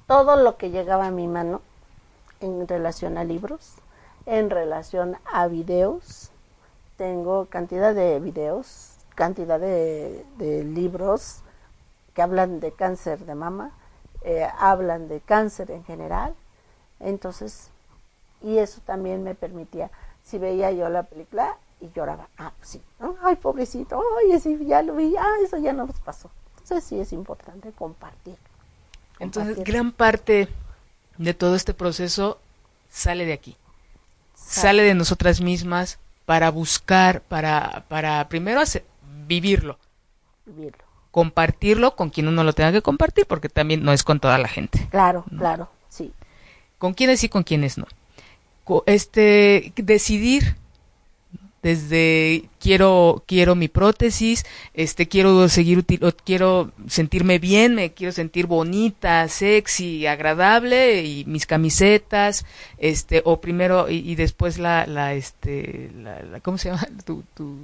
[0.08, 1.62] todo lo que llegaba a mi mano
[2.40, 3.76] en relación a libros,
[4.26, 6.32] en relación a videos,
[6.98, 11.44] tengo cantidad de videos, cantidad de, libros
[12.16, 13.74] que hablan de cáncer de mama,
[14.24, 16.34] eh, hablan de cáncer en general,
[17.00, 17.70] entonces,
[18.42, 19.92] y eso también me permitía
[20.26, 22.82] si veía yo la película y lloraba, ah, pues sí,
[23.22, 26.32] ay, pobrecito, ay, sí, ya lo vi, ah, eso ya nos pasó.
[26.60, 28.36] Entonces sí es importante compartir.
[29.20, 30.50] Entonces, gran parte
[31.18, 32.40] de todo este proceso
[32.90, 33.56] sale de aquí,
[34.34, 38.84] sale, de nosotras mismas para buscar, para, para primero hacer,
[39.28, 39.78] vivirlo.
[40.46, 40.84] Vivirlo.
[41.12, 44.48] Compartirlo con quien uno lo tenga que compartir, porque también no es con toda la
[44.48, 44.88] gente.
[44.90, 46.12] Claro, claro, sí.
[46.78, 47.86] Con quienes sí, con quienes no
[48.86, 50.56] este decidir
[51.66, 55.84] desde quiero quiero mi prótesis, este quiero seguir
[56.24, 62.46] quiero sentirme bien, me quiero sentir bonita, sexy, agradable y mis camisetas,
[62.78, 66.88] este o primero y, después la la este la, ¿cómo se llama?
[67.04, 67.58] tu, tu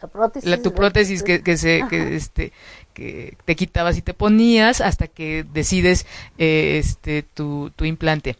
[0.00, 2.52] la prótesis, la, tu prótesis que, que se que este
[2.94, 6.06] que te quitabas y te ponías hasta que decides
[6.38, 8.36] eh, este tu, tu implante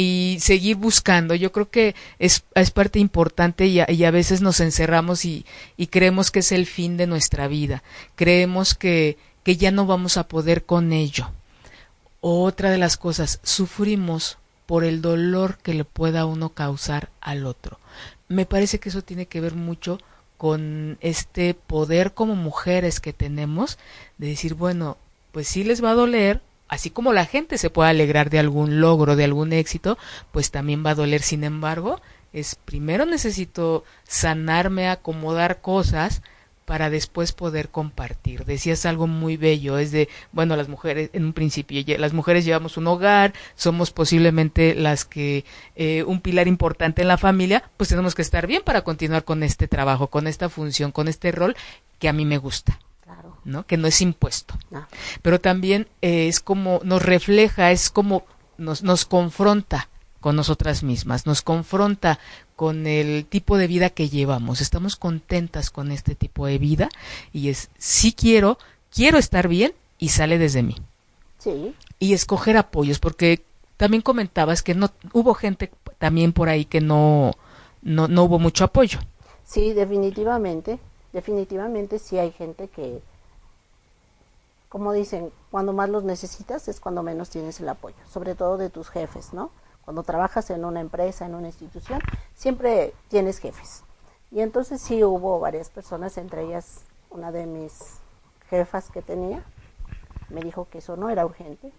[0.00, 1.34] y seguir buscando.
[1.34, 5.44] Yo creo que es, es parte importante y a, veces nos encerramos y,
[5.90, 7.82] creemos que es el fin de nuestra vida.
[8.16, 11.30] Creemos que, que ya no vamos a poder con ello.
[12.22, 17.78] Otra de las cosas, sufrimos por el dolor que le pueda uno causar al otro.
[18.28, 19.98] Me parece que eso tiene que ver mucho
[20.38, 23.78] con este poder como mujeres que tenemos
[24.16, 24.96] de decir, bueno,
[25.32, 28.80] pues sí les va a doler, así como la gente se puede alegrar de algún
[28.80, 29.98] logro, de algún éxito,
[30.30, 31.20] pues también va a doler.
[31.20, 32.00] Sin embargo,
[32.32, 36.22] es primero necesito sanarme, acomodar cosas
[36.64, 38.44] para después poder compartir.
[38.44, 42.76] Decías algo muy bello, es de, bueno, las mujeres, en un principio, las mujeres llevamos
[42.76, 48.14] un hogar, somos posiblemente las que, eh, un pilar importante en la familia, pues tenemos
[48.14, 51.56] que estar bien para continuar con este trabajo, con esta función, con este rol
[51.98, 52.78] que a mí me gusta.
[53.44, 53.66] ¿No?
[53.66, 54.54] Que no es impuesto.
[55.22, 58.24] Pero también eh, es como, nos refleja, es como
[58.58, 59.88] nos, nos confronta
[60.20, 62.18] con nosotras mismas, nos confronta
[62.56, 64.60] con el tipo de vida que llevamos.
[64.60, 66.88] Estamos contentas con este tipo de vida
[67.32, 68.58] y es, sí quiero,
[68.94, 70.76] quiero estar bien y sale desde mí.
[71.38, 71.74] Sí.
[71.98, 73.42] Y escoger apoyos, porque
[73.78, 77.32] también comentabas que no hubo gente también por ahí que no,
[77.80, 78.98] no, no hubo mucho apoyo.
[79.44, 80.78] Sí, definitivamente,
[81.12, 83.00] definitivamente sí hay gente que,
[84.70, 88.70] como dicen, cuando más los necesitas es cuando menos tienes el apoyo, sobre todo de
[88.70, 89.50] tus jefes, ¿no?
[89.84, 91.98] Cuando trabajas en una empresa, en una institución,
[92.36, 93.82] siempre tienes jefes.
[94.30, 97.96] Y entonces sí hubo varias personas, entre ellas una de mis
[98.48, 99.42] jefas que tenía,
[100.28, 101.72] me dijo que eso no era urgente.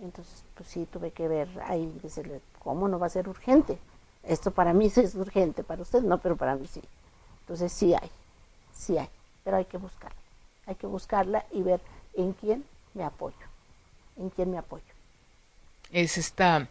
[0.00, 3.76] Entonces, pues sí, tuve que ver ahí, decirle, ¿cómo no va a ser urgente?
[4.22, 6.82] Esto para mí sí es urgente, para usted no, pero para mí sí.
[7.40, 8.10] Entonces sí hay,
[8.72, 9.10] sí hay,
[9.42, 10.16] pero hay que buscarla.
[10.66, 11.80] Hay que buscarla y ver
[12.16, 13.36] en quién me apoyo,
[14.16, 14.84] en quién me apoyo.
[15.92, 16.68] Es esta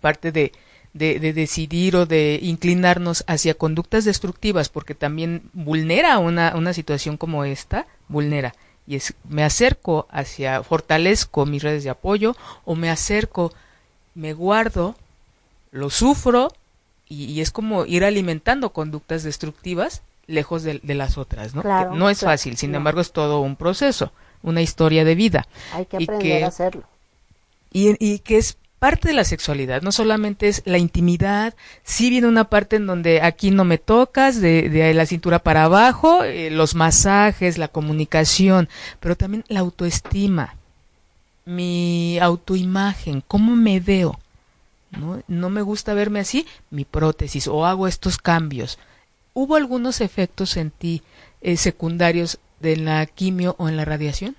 [0.00, 0.52] parte de,
[0.94, 7.44] de, decidir o de inclinarnos hacia conductas destructivas, porque también vulnera una, una situación como
[7.44, 8.54] esta, vulnera.
[8.86, 13.52] Y es, me acerco hacia, fortalezco mis redes de apoyo, o me acerco,
[14.14, 14.96] me guardo,
[15.70, 16.52] lo sufro,
[17.08, 21.62] y, es como ir alimentando conductas destructivas lejos de, las otras, ¿no?
[21.94, 25.46] no es fácil, sin embargo es todo un proceso, una historia de vida.
[25.72, 26.84] Hay que aprender a hacerlo.
[27.72, 32.26] Y, y que es parte de la sexualidad, no solamente es la intimidad, sí viene
[32.26, 36.50] una parte en donde aquí no me tocas, de, de la cintura para abajo, eh,
[36.50, 40.56] los masajes, la comunicación, pero también la autoestima,
[41.44, 44.18] mi autoimagen, cómo me veo.
[44.90, 45.22] ¿no?
[45.28, 48.80] no me gusta verme así, mi prótesis, o hago estos cambios.
[49.32, 51.02] ¿Hubo algunos efectos en ti
[51.40, 54.36] eh, secundarios de la quimio o en la radiación?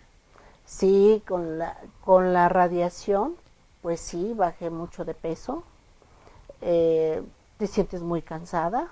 [0.66, 3.36] Sí, con la, con la radiación
[3.84, 5.64] pues sí, bajé mucho de peso,
[6.62, 7.22] eh,
[7.58, 8.88] te sientes muy cansada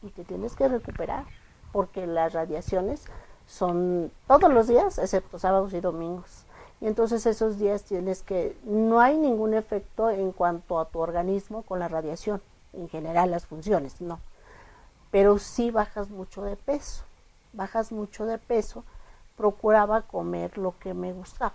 [0.00, 1.24] y te tienes que recuperar,
[1.72, 3.02] porque las radiaciones
[3.48, 6.44] son todos los días, excepto sábados y domingos.
[6.80, 11.62] Y entonces esos días tienes que, no hay ningún efecto en cuanto a tu organismo
[11.62, 12.40] con la radiación,
[12.72, 14.20] en general las funciones, no.
[15.10, 17.02] Pero sí bajas mucho de peso,
[17.52, 18.84] bajas mucho de peso,
[19.36, 21.54] procuraba comer lo que me gustaba,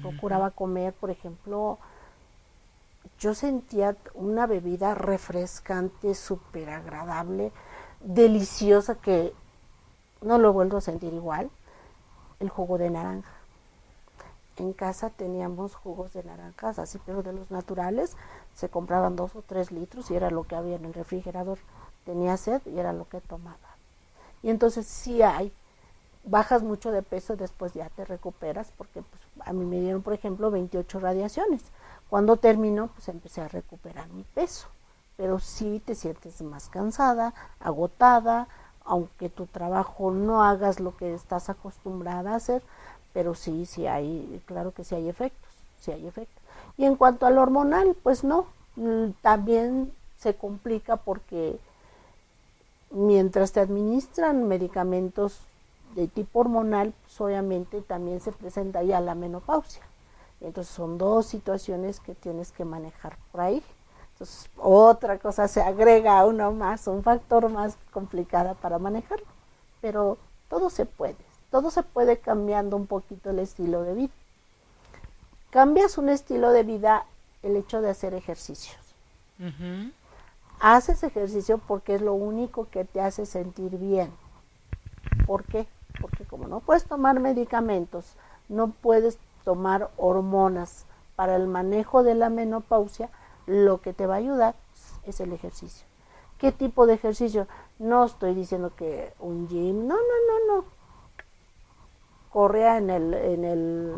[0.00, 1.78] procuraba comer, por ejemplo,
[3.18, 7.52] yo sentía una bebida refrescante, súper agradable,
[8.00, 9.32] deliciosa, que
[10.20, 11.50] no lo vuelvo a sentir igual,
[12.40, 13.32] el jugo de naranja.
[14.56, 18.16] En casa teníamos jugos de naranjas, así, pero de los naturales,
[18.54, 21.58] se compraban dos o tres litros y era lo que había en el refrigerador.
[22.04, 23.71] Tenía sed y era lo que tomaba.
[24.42, 25.52] Y entonces sí hay,
[26.24, 30.12] bajas mucho de peso, después ya te recuperas, porque pues, a mí me dieron, por
[30.12, 31.62] ejemplo, 28 radiaciones
[32.12, 34.68] cuando terminó, pues empecé a recuperar mi peso,
[35.16, 38.48] pero sí te sientes más cansada, agotada,
[38.84, 42.62] aunque tu trabajo no hagas lo que estás acostumbrada a hacer,
[43.14, 45.50] pero sí, sí hay, claro que sí hay efectos,
[45.80, 46.42] sí hay efectos.
[46.76, 48.44] Y en cuanto al hormonal, pues no,
[48.76, 51.58] mm, también se complica porque
[52.92, 55.40] mientras te administran medicamentos
[55.94, 59.82] de tipo hormonal, pues obviamente también se presenta ya la menopausia.
[60.40, 63.62] Entonces son dos situaciones que tienes que manejar por ahí.
[64.12, 69.26] Entonces otra cosa se agrega uno más, un factor más complicado para manejarlo.
[69.80, 71.16] Pero todo se puede,
[71.50, 74.12] todo se puede cambiando un poquito el estilo de vida.
[75.50, 77.06] Cambias un estilo de vida
[77.42, 78.78] el hecho de hacer ejercicios.
[80.64, 84.12] Haces ejercicio porque es lo único que te hace sentir bien.
[85.26, 85.66] ¿Por qué?
[86.00, 88.14] Porque como no puedes tomar medicamentos,
[88.48, 93.10] no puedes tomar hormonas para el manejo de la menopausia,
[93.46, 94.54] lo que te va a ayudar
[95.02, 95.84] es el ejercicio.
[96.38, 97.48] ¿Qué tipo de ejercicio?
[97.80, 100.64] No estoy diciendo que un gym, no, no, no, no.
[102.30, 103.96] Corría en el, en el,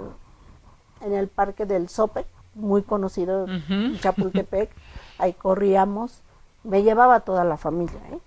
[1.03, 2.25] en el parque del Sope,
[2.55, 4.71] muy conocido en Chapultepec,
[5.19, 6.23] ahí corríamos,
[6.65, 8.19] me llevaba toda la familia, ¿eh?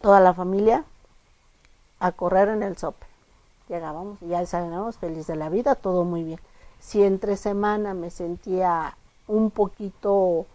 [0.00, 0.84] toda la familia
[1.98, 3.06] a correr en el Sope
[3.68, 6.40] llegábamos y ya desayunábamos feliz de la vida, todo muy bien.
[6.80, 8.96] Si entre semana me sentía
[9.28, 10.46] un poquito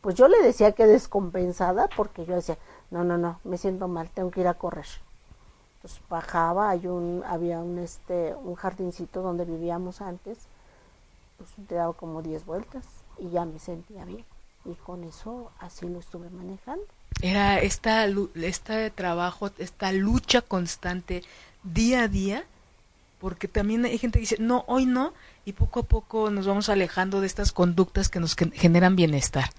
[0.00, 2.56] pues yo le decía que descompensada porque yo decía,
[2.90, 4.86] no, no, no, me siento mal, tengo que ir a correr.
[5.76, 10.38] Entonces bajaba, hay un, había un, este, un jardincito donde vivíamos antes,
[11.36, 12.84] pues te daba como 10 vueltas
[13.20, 14.24] y ya me sentía bien.
[14.64, 16.84] Y con eso así lo estuve manejando.
[17.22, 18.06] Era esta,
[18.36, 21.22] este trabajo, esta lucha constante
[21.62, 22.44] día a día,
[23.20, 25.12] porque también hay gente que dice, no, hoy no,
[25.44, 29.50] y poco a poco nos vamos alejando de estas conductas que nos generan bienestar.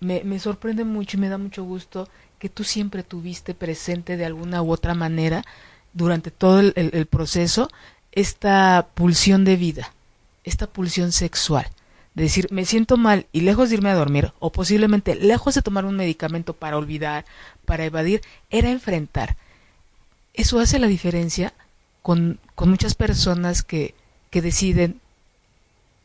[0.00, 2.08] Me, me sorprende mucho y me da mucho gusto
[2.38, 5.44] que tú siempre tuviste presente de alguna u otra manera
[5.92, 7.70] durante todo el, proceso
[8.12, 9.92] esta pulsión de vida,
[10.44, 11.66] esta pulsión sexual.
[12.16, 15.62] De decir, me siento mal y lejos de irme a dormir, o posiblemente lejos de
[15.62, 17.24] tomar un medicamento para olvidar,
[17.64, 19.36] para evadir, era enfrentar.
[20.34, 21.54] Eso hace la diferencia
[22.02, 23.94] con, con muchas personas que,
[24.30, 25.00] que deciden,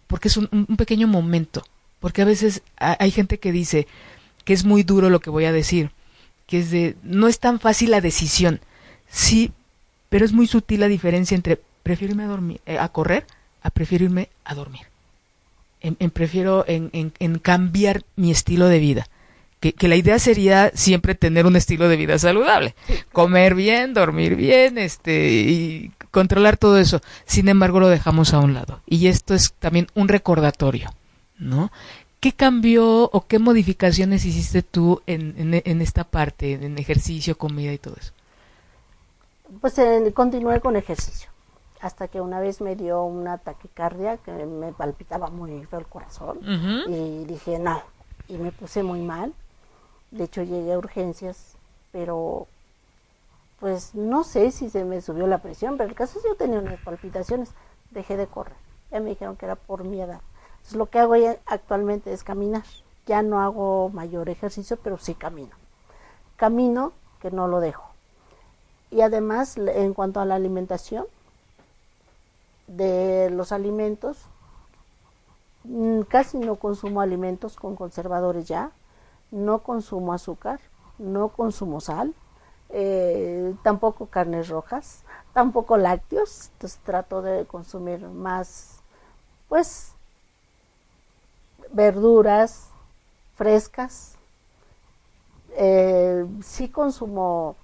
[0.07, 0.47] porque es un,
[0.77, 1.63] pequeño momento,
[1.99, 3.87] porque a veces hay gente que dice
[4.43, 5.91] que es muy duro lo que voy a decir,
[6.47, 8.59] que es de, no es tan fácil la decisión,
[9.09, 9.51] sí,
[10.09, 13.25] pero es muy sutil la diferencia entre prefiero irme a, dormir, eh, a correr
[13.63, 14.90] a prefiero irme a dormir.
[15.81, 19.07] En, prefiero en, en, cambiar mi estilo de vida.
[19.59, 22.73] Que, que, la idea sería siempre tener un estilo de vida saludable,
[23.11, 27.01] comer bien, dormir bien, este, y controlar todo eso.
[27.25, 28.81] Sin embargo, lo dejamos a un lado.
[28.87, 30.89] Y esto es también un recordatorio,
[31.37, 31.71] ¿no?
[32.21, 35.33] ¿Qué cambió o qué modificaciones hiciste tú en,
[35.65, 38.13] en, esta parte, en ejercicio, comida y todo eso?
[39.59, 39.73] Pues
[40.13, 41.30] continué con ejercicio,
[41.81, 46.39] hasta que una vez me dio una taquicardia que me palpitaba muy feo el corazón
[46.87, 47.81] y dije no,
[48.27, 49.33] y me puse muy mal.
[50.11, 51.55] De hecho llegué a urgencias,
[51.91, 52.47] pero
[53.59, 56.35] pues no sé si se me subió la presión, pero el caso es que yo
[56.35, 57.51] tenía unas palpitaciones,
[57.91, 58.55] dejé de correr.
[58.91, 60.21] Ya me dijeron que era por mi edad
[60.73, 61.15] lo que hago
[61.45, 62.63] actualmente es caminar.
[63.05, 65.55] Ya no hago mayor ejercicio, pero sí camino.
[66.37, 67.89] Camino que no lo dejo.
[68.89, 71.05] Y además, en cuanto a la alimentación,
[72.77, 74.17] de los alimentos,
[75.63, 78.71] mm, casi no consumo alimentos con conservadores ya,
[79.31, 80.59] no consumo azúcar,
[80.97, 82.13] no consumo sal,
[82.69, 85.03] eh, tampoco carnes rojas,
[85.33, 88.81] tampoco lácteos, entonces trato de consumir más,
[89.49, 89.93] pues,
[91.73, 92.69] verduras
[93.35, 94.15] frescas.
[95.53, 97.55] Eh, sí consumo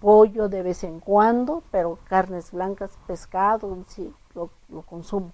[0.00, 4.50] pollo de vez en cuando, pero carnes blancas, pescado, sí lo,
[4.82, 5.32] consumo.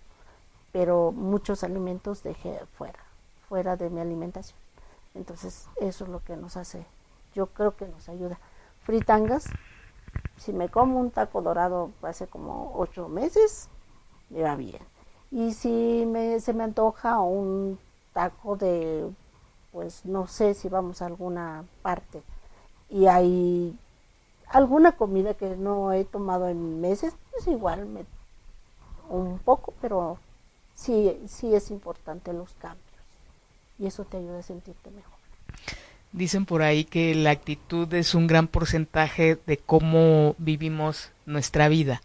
[0.73, 2.99] Pero muchos alimentos dejé fuera,
[3.49, 4.59] fuera de mi alimentación.
[5.15, 6.85] Entonces, eso es lo que nos hace,
[7.35, 8.39] yo creo que nos ayuda.
[8.83, 9.47] Fritangas,
[10.37, 13.69] si me como un taco dorado hace como ocho meses,
[14.29, 14.83] me va bien
[15.31, 16.07] y si
[16.41, 17.79] se me antoja un
[18.13, 19.09] taco de,
[19.73, 22.23] pues no sé si vamos a alguna parte
[22.89, 23.77] y hay
[24.49, 28.05] alguna comida que no he tomado en meses, pues igual me
[29.09, 30.19] un poco, pero
[30.75, 32.87] sí, sí es importante los cambios
[33.79, 35.15] y eso te ayuda a sentirte mejor.
[36.13, 42.01] Dicen por ahí que la actitud es un gran porcentaje de cómo vivimos nuestra vida.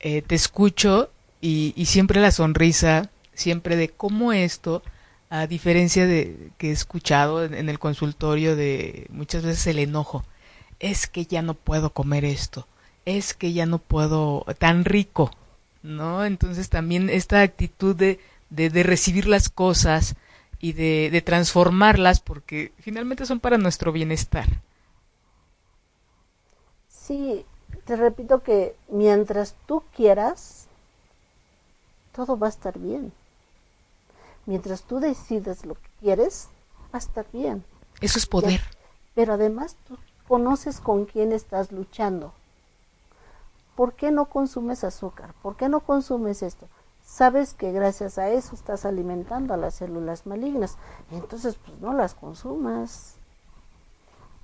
[0.00, 1.10] Eh, te escucho
[1.40, 4.82] y, siempre la sonrisa, siempre de cómo esto,
[5.30, 10.24] a diferencia de que he escuchado en, el consultorio de muchas veces el enojo,
[10.80, 12.66] es que ya no puedo comer esto,
[13.04, 15.30] es que ya no puedo tan rico,
[15.82, 16.24] ¿no?
[16.24, 18.20] Entonces también esta actitud de,
[18.50, 20.16] de, recibir las cosas
[20.60, 24.46] y de, de transformarlas porque finalmente son para nuestro bienestar.
[26.88, 27.44] Sí,
[27.84, 30.66] te repito que mientras tú quieras,
[32.14, 33.12] todo va a estar bien.
[34.46, 36.48] Mientras tú decides lo que quieres,
[36.92, 37.64] va a estar bien.
[38.00, 38.60] Eso es poder.
[39.14, 39.98] pero además tú
[40.28, 42.32] conoces con quién estás luchando.
[43.74, 45.32] ¿Por qué no consumes azúcar?
[45.42, 46.68] ¿Por qué no consumes esto?
[47.02, 50.76] Sabes que gracias a eso estás alimentando a las células malignas.
[51.10, 53.16] Entonces, pues no las consumas.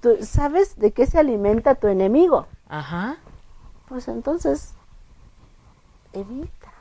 [0.01, 2.47] Tú sabes de qué se alimenta tu enemigo.
[2.69, 3.19] Ajá.
[3.89, 4.73] Pues entonces,
[6.13, 6.73] evita.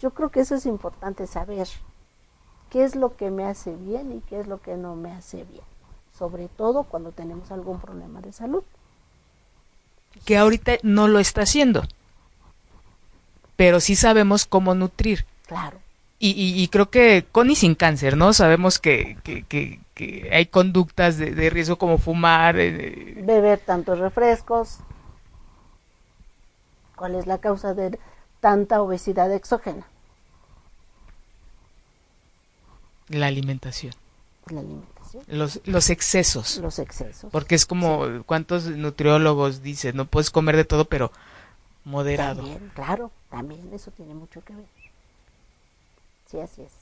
[0.00, 1.66] Yo creo que eso es importante saber
[2.70, 5.44] qué es lo que me hace bien y qué es lo que no me hace
[5.44, 5.64] bien,
[6.16, 8.62] sobre todo cuando tenemos algún problema de salud.
[10.24, 11.82] Que ahorita no lo está haciendo,
[13.56, 15.26] pero sí sabemos cómo nutrir.
[15.46, 15.78] Claro.
[16.26, 18.32] Y, creo que con y sin cáncer, ¿no?
[18.32, 19.18] Sabemos que,
[20.32, 22.58] hay conductas de, riesgo como fumar.
[22.58, 24.78] Eh, Beber tantos refrescos.
[26.96, 27.98] ¿Cuál es la causa de
[28.40, 29.86] tanta obesidad exógena?
[33.08, 33.92] La alimentación.
[34.46, 34.93] La alimentación.
[35.26, 36.58] Los, los excesos.
[36.58, 37.30] Los excesos.
[37.30, 39.96] Porque es como, ¿cuántos nutriólogos dicen?
[39.96, 41.12] No puedes comer de todo, pero
[41.84, 42.42] moderado.
[42.42, 44.66] También, claro, también eso tiene mucho que ver.
[46.30, 46.72] Sí, así es.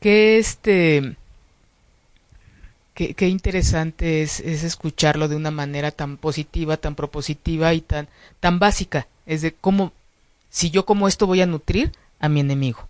[0.00, 1.16] Que este...
[2.94, 8.06] Qué, qué interesante es, es escucharlo de una manera tan positiva, tan propositiva y tan,
[8.38, 9.06] tan básica.
[9.24, 9.92] Es de cómo,
[10.50, 12.86] si yo como esto voy a nutrir a mi enemigo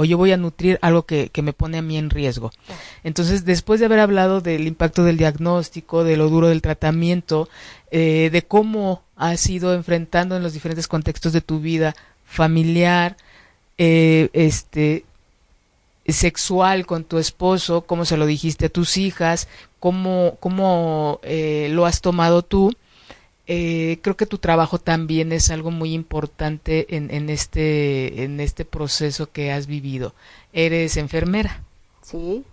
[0.00, 2.52] o yo voy a nutrir algo que, que, me pone a mí en riesgo.
[3.04, 7.50] Entonces, después de haber hablado del impacto del diagnóstico, de lo duro del tratamiento,
[7.90, 11.94] eh, de cómo has ido enfrentando en los diferentes contextos de tu vida
[12.24, 13.18] familiar,
[13.76, 15.04] eh, este,
[16.06, 19.48] sexual con tu esposo, cómo se lo dijiste a tus hijas,
[19.80, 22.74] cómo, cómo eh, lo has tomado tú.
[23.52, 28.64] Eh, creo que tu trabajo también es algo muy importante en, en, este, en este
[28.64, 30.14] proceso que has vivido.
[30.52, 31.60] Eres enfermera.
[32.00, 32.44] Sí.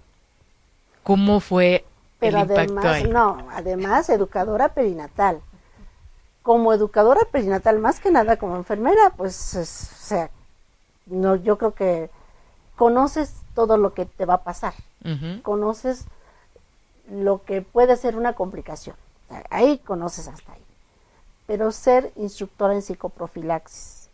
[1.04, 1.86] ¿Cómo fue
[2.18, 3.04] Pero el impacto además, ahí?
[3.04, 5.40] no, además educadora perinatal.
[6.42, 10.32] Como educadora perinatal, más que nada como enfermera, pues, es, o sea,
[11.06, 12.10] no, yo creo que
[12.76, 14.74] conoces todo lo que te va a pasar.
[15.06, 15.42] Uh -huh.
[15.44, 16.06] Conoces
[17.12, 18.96] lo que puede ser una complicación.
[19.52, 20.67] Ahí conoces hasta ahí.
[21.48, 24.10] Pero ser instructora en psicoprofilaxis,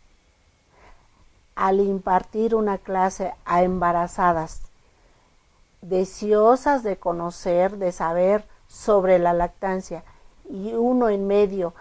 [1.56, 4.62] al impartir una clase a embarazadas,
[5.82, 10.04] deseosas de conocer, de saber sobre la lactancia,
[10.48, 11.74] y uno en medio,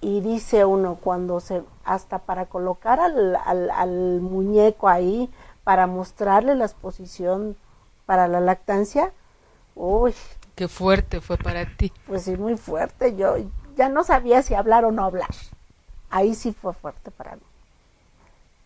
[0.00, 5.30] y dice uno cuando se, hasta para colocar al, al, al muñeco ahí,
[5.64, 7.56] para mostrarle la exposición
[8.06, 9.12] para la lactancia,
[9.74, 10.14] uy.
[10.54, 11.92] Qué fuerte fue para ti.
[12.06, 13.16] Pues sí, muy fuerte.
[13.16, 13.36] Yo
[13.76, 15.30] ya no sabía si hablar o no hablar.
[16.10, 17.42] Ahí sí fue fuerte para mí.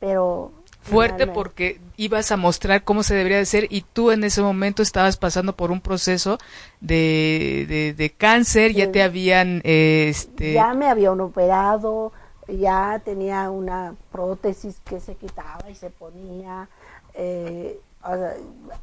[0.01, 0.53] Pero
[0.83, 4.83] fuerte porque ibas a mostrar cómo se debería de ser y tú en ese momento
[4.83, 6.39] estabas pasando por un proceso
[6.81, 9.61] de, de, de cáncer, ya te habían...
[9.65, 10.55] Eh, este...
[10.55, 12.13] Ya me habían operado,
[12.49, 16.69] ya tenía una prótesis que se quitaba y se ponía,
[17.15, 18.35] eh, o sea,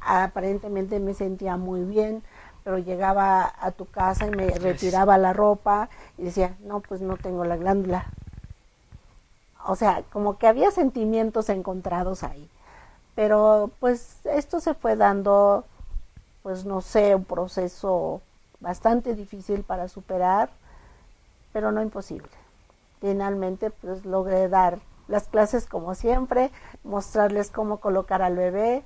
[0.01, 2.21] aparentemente me sentía muy bien,
[2.65, 7.15] pero llegaba a tu casa y me retiraba la ropa y decía, no, pues no
[7.15, 8.11] tengo la glándula
[9.67, 12.49] o sea, como que había sentimientos encontrados ahí.
[13.15, 15.65] Pero pues esto se fue dando,
[16.43, 18.21] pues no sé, un proceso
[18.59, 20.49] bastante difícil para superar,
[21.51, 22.29] pero no imposible.
[23.01, 26.51] Finalmente pues logré dar las clases como siempre,
[26.83, 28.83] mostrarles cómo colocar al bebé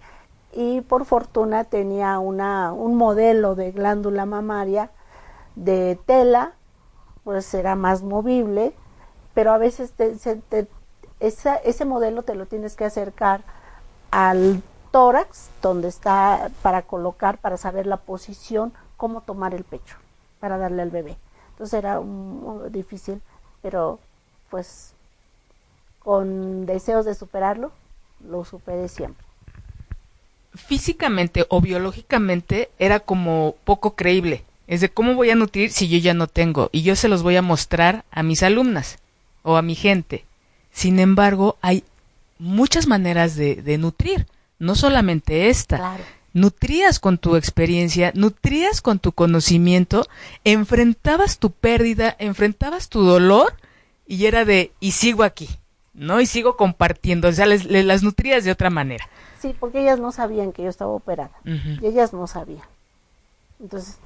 [0.54, 4.90] y por fortuna tenía una, un modelo de glándula mamaria
[5.56, 6.54] de tela,
[7.24, 8.74] pues era más movible,
[9.34, 10.16] pero a veces te,
[11.20, 13.42] esa, ese modelo te lo tienes que acercar
[14.12, 19.98] al tórax, donde está para colocar, para saber la posición, cómo tomar el pecho,
[20.40, 21.18] para darle al bebé.
[21.52, 22.02] Entonces era
[22.70, 23.22] difícil,
[23.62, 24.00] pero
[24.50, 24.94] pues
[26.00, 27.72] con deseos de superarlo,
[28.22, 29.29] lo superé siempre.
[30.54, 34.44] Físicamente o biológicamente era como poco creíble.
[34.68, 37.24] Es de cómo voy a nutrir si yo ya no tengo y yo se los
[37.24, 39.00] voy a mostrar a mis alumnas
[39.42, 40.26] o a mi gente.
[40.72, 41.84] Sin embargo, hay
[42.38, 44.28] muchas maneras de, de nutrir,
[44.60, 45.78] no solamente esta.
[45.78, 46.04] Claro.
[46.34, 50.08] Nutrías con tu experiencia, nutrías con tu conocimiento,
[50.44, 53.56] enfrentabas tu pérdida, enfrentabas tu dolor
[54.06, 55.50] y era de, y sigo aquí,
[55.94, 56.22] ¿no?
[56.22, 59.10] Y sigo compartiendo, o sea, les, les las nutrías de otra manera.
[59.40, 61.82] Sí, porque ellas no sabían que yo estaba operada, uh -huh.
[61.82, 62.68] y ellas no sabían.
[63.60, 63.98] Entonces,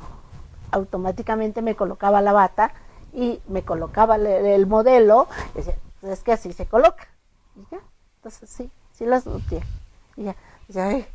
[0.71, 2.73] automáticamente me colocaba la bata
[3.13, 7.07] y me colocaba el, el modelo, y decía, es que así se coloca.
[7.55, 7.81] Y ya,
[8.17, 9.63] entonces sí, sí las nutría.
[10.15, 10.35] Y ya,
[10.67, 11.05] ya,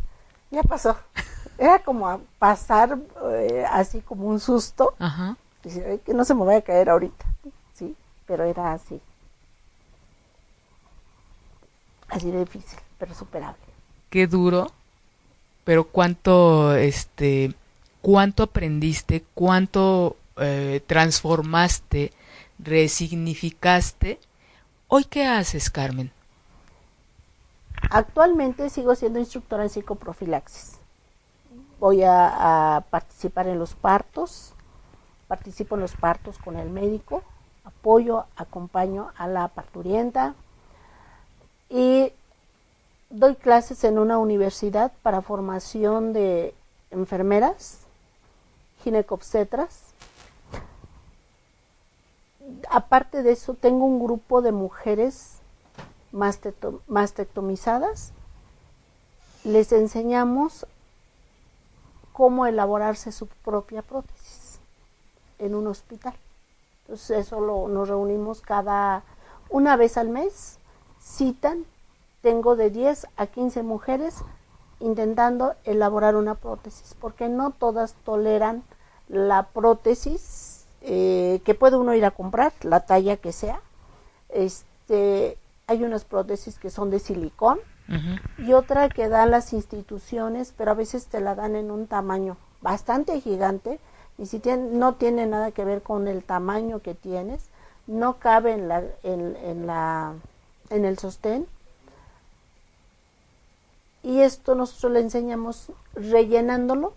[0.51, 0.97] ya pasó.
[1.59, 2.99] Era como a pasar
[3.33, 4.95] eh, así como un susto.
[4.99, 5.37] Ajá.
[5.65, 7.25] Dice, que no se me vaya a caer ahorita.
[7.75, 7.97] Sí,
[8.27, 9.01] pero era así.
[12.09, 13.68] Así de difícil, pero superable.
[14.11, 14.73] Qué duro,
[15.65, 17.53] pero cuánto, este,
[18.01, 22.13] cuánto aprendiste, cuánto eh, transformaste,
[22.59, 24.19] resignificaste
[24.91, 26.11] ¿Hoy qué haces, Carmen?
[27.91, 30.79] Actualmente sigo siendo instructora en psicoprofilaxis.
[31.79, 34.55] Voy a, a, participar en los partos,
[35.29, 37.23] participo en los partos con el médico,
[37.65, 40.35] apoyo, acompaño a la parturienta
[41.69, 42.11] y
[43.19, 46.55] doy clases en una universidad para formación de
[46.91, 47.81] enfermeras,
[48.83, 49.89] ginecobstetras
[52.71, 55.39] aparte de eso, tengo un grupo de mujeres
[56.13, 58.13] mastectomizadas.
[59.45, 60.67] Les enseñamos
[62.13, 64.59] cómo elaborarse su propia prótesis
[65.39, 66.15] en un hospital.
[66.83, 69.03] Entonces eso lo, nos reunimos cada
[69.51, 70.59] una vez al mes,
[71.01, 71.65] citan,
[72.21, 74.17] tengo de 10 a 15 mujeres
[74.81, 78.63] intentando elaborar una prótesis, porque no todas toleran
[79.09, 83.61] la prótesis eh, que puede uno ir a comprar, la talla que sea.
[84.29, 87.59] Este, hay unas prótesis que son de silicón
[88.37, 92.37] y otra que dan las instituciones, pero a veces te la dan en un tamaño
[92.61, 93.81] bastante gigante
[94.19, 97.49] y si tiene, no tiene nada que ver con el tamaño que tienes,
[97.87, 100.13] no cabe en, la, en, la,
[100.69, 101.47] en el sostén.
[104.03, 106.93] Y esto nosotros le enseñamos rellenándolo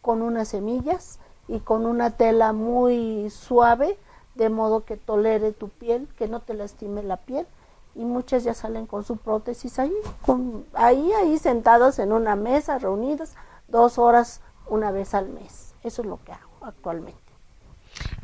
[0.00, 1.18] con unas semillas
[1.48, 3.96] y con una tela muy suave,
[4.34, 7.46] de modo que tolere tu piel, que no te lastime la piel.
[7.94, 9.92] Y muchas ya salen con su prótesis ahí,
[10.24, 13.34] con, ahí, ahí sentadas en una mesa, reunidas,
[13.68, 15.74] dos horas una vez al mes.
[15.82, 17.20] Eso es lo que hago actualmente.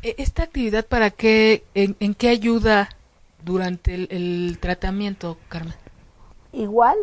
[0.01, 2.89] E, ¿Esta actividad para qué, en, qué ayuda
[3.43, 5.75] durante el, tratamiento, Carmen?
[6.51, 6.97] Igual,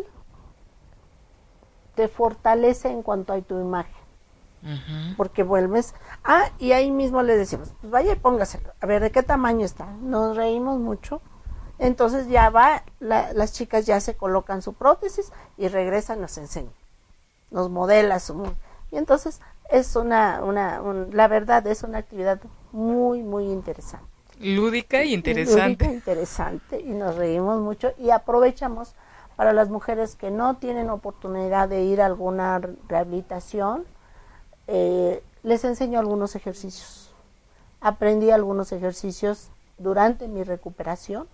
[1.97, 3.97] te fortalece en cuanto a tu imagen.
[5.15, 9.11] Porque vuelves, ah, y ahí mismo le decimos, pues vaya y póngaselo, a ver de
[9.11, 9.85] qué tamaño está.
[10.01, 11.21] Nos reímos mucho.
[11.79, 16.73] Entonces ya va, las chicas ya se colocan su prótesis y regresan, nos enseñan,
[17.49, 18.43] nos modela su.
[18.91, 20.81] Y entonces es una, una
[21.11, 22.39] la verdad es una actividad
[22.71, 24.05] muy, muy interesante.
[24.39, 25.85] Lúdica y interesante.
[25.85, 28.93] Lúdica, interesante y nos reímos mucho y aprovechamos
[29.37, 32.59] para las mujeres que no tienen oportunidad de ir a alguna
[32.89, 33.85] rehabilitación,
[34.67, 37.11] eh, les enseño algunos ejercicios.
[37.79, 41.27] Aprendí algunos ejercicios durante mi recuperación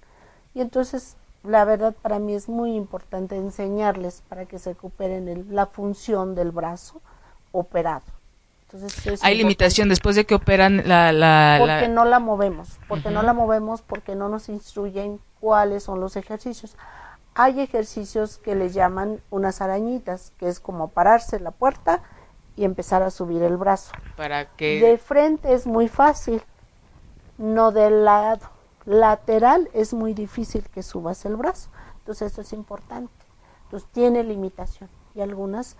[0.54, 5.66] y entonces la verdad para mí es muy importante enseñarles para que se recuperen la
[5.66, 7.02] función del brazo
[7.54, 8.04] operado.
[9.22, 11.12] Hay limitación después de que operan la...
[11.14, 16.00] la porque no la movemos, porque no la movemos, porque no nos instruyen cuáles son
[16.00, 16.76] los ejercicios.
[17.36, 22.02] Hay ejercicios que le llaman unas arañitas, que es como pararse en la puerta
[22.56, 23.92] y empezar a subir el brazo.
[24.16, 24.80] Para que...
[24.80, 26.42] De frente es muy fácil,
[27.38, 28.48] no del lado.
[28.86, 31.70] Lateral es muy difícil que subas el brazo.
[32.00, 33.14] Entonces esto es importante.
[33.66, 35.78] Entonces tiene limitación y algunas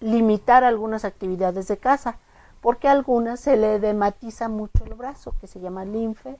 [0.00, 2.18] limitar algunas actividades de casa,
[2.60, 6.36] porque a algunas se le edematiza mucho el brazo, que se llama linfe,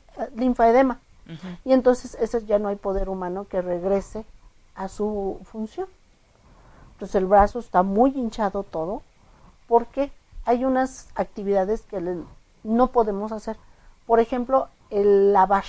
[1.64, 4.24] Y entonces eso ya no hay poder humano que regrese
[4.74, 5.88] a su función.
[6.92, 9.02] Entonces el brazo está muy hinchado todo,
[9.66, 10.12] porque
[10.44, 12.22] hay unas actividades que
[12.62, 13.56] no podemos hacer.
[14.06, 15.64] Por ejemplo, el lavar.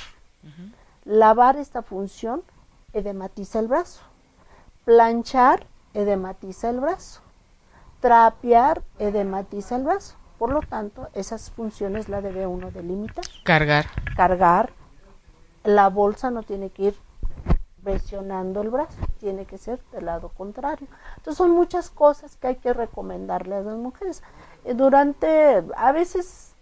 [1.05, 2.43] Lavar esta función
[2.93, 4.01] edematiza el brazo.
[4.85, 7.21] Planchar edematiza el brazo
[7.99, 10.15] trapear edematiza el brazo.
[10.37, 13.25] Por lo tanto, esas funciones la debe uno delimitar.
[13.43, 13.87] Cargar.
[14.15, 14.69] Cargar.
[15.67, 16.95] La bolsa no tiene que ir
[17.83, 20.87] presionando el brazo, tiene que ser del lado contrario.
[21.17, 24.23] Entonces son muchas cosas que hay que recomendarle a las mujeres.
[24.63, 26.53] Eh, durante, a veces,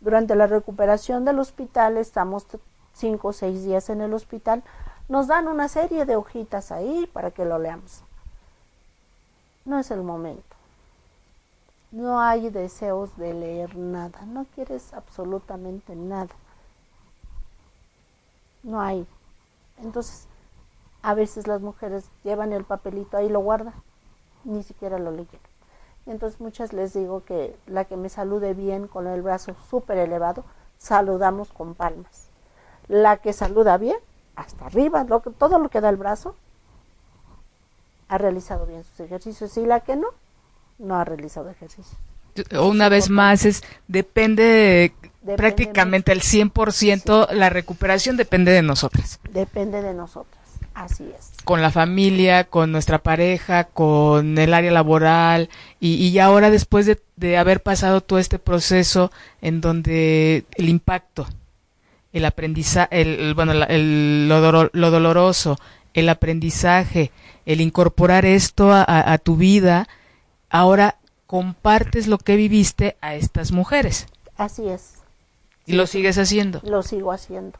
[0.00, 2.46] durante la recuperación del hospital, estamos
[2.94, 4.62] cinco o seis días en el hospital,
[5.10, 8.00] nos dan una serie de hojitas ahí para que lo leamos.
[9.66, 10.54] No es el momento
[11.94, 16.34] no hay deseos de leer nada, no quieres absolutamente nada.
[18.64, 19.06] No hay.
[19.80, 20.26] Entonces,
[21.02, 23.74] a veces las mujeres llevan el papelito ahí, lo guardan,
[24.44, 25.28] ni siquiera lo leen.
[26.06, 30.44] entonces muchas les digo que la que me salude bien con el brazo súper elevado,
[30.78, 32.28] saludamos con palmas.
[32.88, 33.96] La que saluda bien,
[34.34, 36.34] hasta arriba, lo que, todo lo que da el brazo,
[38.08, 39.56] ha realizado bien sus ejercicios.
[39.56, 40.08] Y la que no,
[40.78, 41.98] no ha realizado ejercicio.
[42.60, 44.94] Una vez más, es depende,
[45.36, 49.20] prácticamente el 100%, la recuperación depende de nosotras.
[49.30, 50.42] Depende de nosotras,
[50.74, 51.32] así es.
[51.44, 55.48] Con la familia, con nuestra pareja, con el área laboral
[55.80, 59.10] y, y ahora después de, de, haber pasado todo este proceso
[59.40, 61.26] en donde el impacto,
[62.12, 65.58] el aprendizaje, el, bueno, el, lo, lo, doloroso,
[65.94, 67.10] el aprendizaje,
[67.46, 69.88] el incorporar esto a, a tu vida,
[70.50, 70.96] ahora
[71.26, 74.06] compartes lo que viviste a estas mujeres.
[74.36, 75.03] Así es.
[75.66, 76.60] ¿Y lo sigues haciendo?
[76.62, 77.58] Lo sigo haciendo.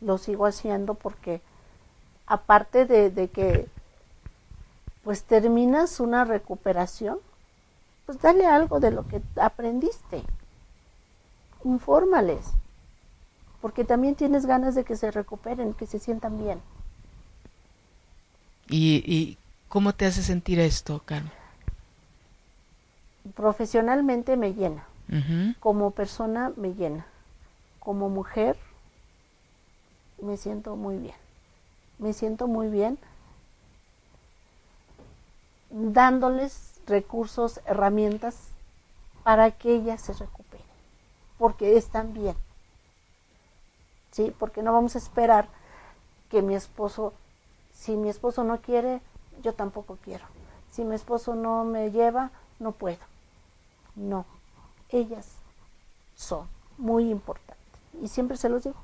[0.00, 1.40] Lo sigo haciendo porque
[2.26, 3.68] aparte de, de que
[5.04, 7.18] pues terminas una recuperación,
[8.06, 10.22] pues dale algo de lo que aprendiste.
[11.64, 12.44] Infórmales.
[13.60, 16.60] Porque también tienes ganas de que se recuperen, que se sientan bien.
[18.68, 19.38] ¿Y, y
[19.68, 21.32] cómo te hace sentir esto, Carmen?
[23.34, 24.84] profesionalmente me llena,
[25.60, 27.06] como persona me llena,
[27.86, 28.58] como mujer
[30.20, 31.14] me siento muy bien,
[32.00, 32.98] me siento muy bien
[35.70, 38.48] dándoles recursos, herramientas
[39.22, 40.66] para que ellas se recuperen,
[41.38, 42.34] porque están bien.
[44.10, 44.34] ¿Sí?
[44.36, 45.46] Porque no vamos a esperar
[46.28, 47.12] que mi esposo,
[47.72, 49.00] si mi esposo no quiere,
[49.44, 50.24] yo tampoco quiero.
[50.72, 53.04] Si mi esposo no me lleva, no puedo.
[53.94, 54.26] No,
[54.88, 55.36] ellas
[56.16, 57.65] son muy importantes.
[58.02, 58.76] Y siempre se los digo,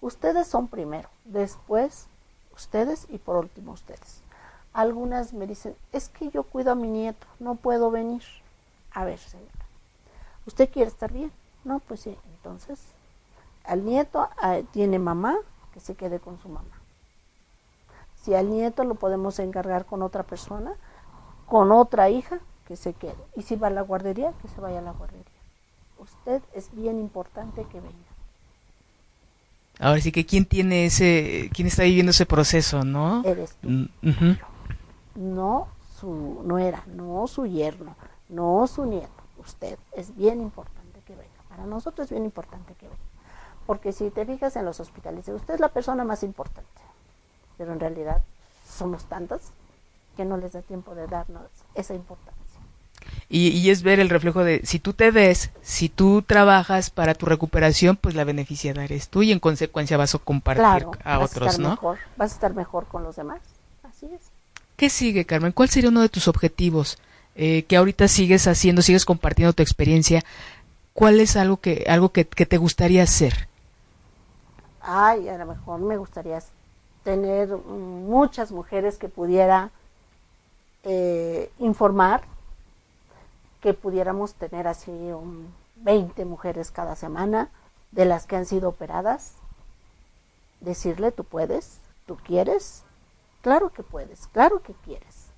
[0.00, 2.06] ustedes son primero, después
[2.54, 4.22] ustedes y por último ustedes.
[4.72, 8.22] Algunas me dicen, es que yo cuido a mi nieto, no puedo venir.
[8.92, 9.50] A ver, señora,
[10.46, 11.32] ¿usted quiere estar bien?
[11.64, 12.80] No, pues sí, entonces,
[13.64, 15.36] al nieto ah, tiene mamá,
[15.72, 16.80] que se quede con su mamá.
[18.16, 20.74] Si al nieto lo podemos encargar con otra persona,
[21.46, 23.16] con otra hija, que se quede.
[23.36, 25.24] Y si va a la guardería, que se vaya a la guardería.
[25.98, 28.13] Usted es bien importante que venga.
[29.80, 33.22] Ahora sí que quién tiene ese, quién está viviendo ese proceso, ¿no?
[33.24, 33.68] Eres tú.
[33.68, 34.36] Mm,
[35.16, 35.68] no
[36.00, 37.96] su nuera, no su yerno,
[38.28, 39.08] no su nieto.
[39.38, 41.28] Usted es bien importante que venga.
[41.48, 43.00] Para nosotros es bien importante que venga.
[43.66, 46.68] Porque si te fijas en los hospitales, usted es la persona más importante.
[47.56, 48.22] Pero en realidad
[48.68, 49.52] somos tantas
[50.16, 52.33] que no les da tiempo de darnos esa importancia.
[53.28, 57.26] Y, es ver el reflejo de si tú te ves, si tú trabajas para tu
[57.26, 61.70] recuperación, pues la beneficiada eres tú y en consecuencia vas a compartir a otros, ¿no?
[61.70, 63.40] Mejor, vas a estar mejor con los demás.
[63.82, 64.20] Así es.
[64.76, 65.52] ¿Qué sigue, Carmen?
[65.52, 66.98] ¿Cuál sería uno de tus objetivos
[67.34, 70.22] eh, que ahorita sigues haciendo, sigues compartiendo tu experiencia?
[70.92, 73.48] ¿Cuál es algo que algo que, te gustaría hacer?
[74.80, 76.40] Ay, a lo mejor me gustaría
[77.02, 79.70] tener muchas mujeres que pudiera
[80.84, 82.22] eh, informar
[83.64, 87.48] que pudiéramos tener así un 20 mujeres cada semana
[87.92, 89.32] de las que han sido operadas,
[90.60, 92.82] decirle tú puedes, tú quieres,
[93.40, 95.28] claro que puedes, claro que quieres.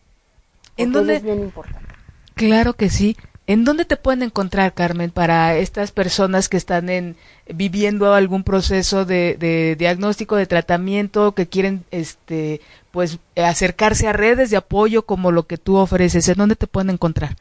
[0.76, 1.14] ¿En dónde?
[1.14, 1.86] Es bien importante.
[2.34, 3.16] Claro que sí.
[3.46, 7.14] ¿En dónde te pueden encontrar, Carmen, para estas personas que están en,
[7.46, 12.60] viviendo algún proceso de, de, diagnóstico, de tratamiento, que quieren, este,
[12.90, 16.28] pues, acercarse a redes de apoyo como lo que tú ofreces?
[16.28, 17.36] ¿En dónde te pueden encontrar?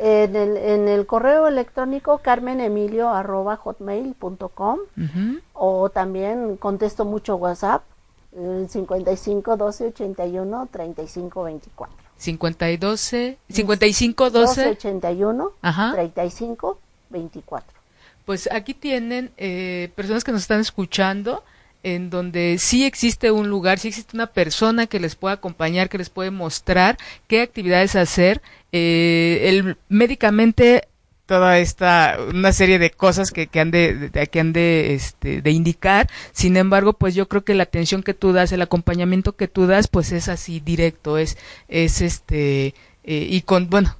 [0.00, 4.78] En el, en el correo electrónico carmenemilio.hotmail.com
[5.52, 7.82] o también contesto mucho WhatsApp
[8.32, 11.96] en 55 12 81 35 24.
[12.16, 15.52] 52 55 12 81
[15.92, 16.78] 35
[17.10, 17.74] 24.
[18.24, 21.44] Pues aquí tienen eh, personas que nos están escuchando
[21.82, 25.98] en donde sí existe un lugar, sí existe una persona que les pueda acompañar, que
[25.98, 28.42] les puede mostrar qué actividades hacer.
[28.72, 30.88] Eh, el médicamente
[31.30, 35.50] toda esta una serie de cosas que, que han de, que han de este de
[35.52, 39.46] indicar sin embargo pues yo creo que la atención que tú das el acompañamiento que
[39.46, 42.74] tú das pues es así directo es es este
[43.04, 43.96] eh, y con bueno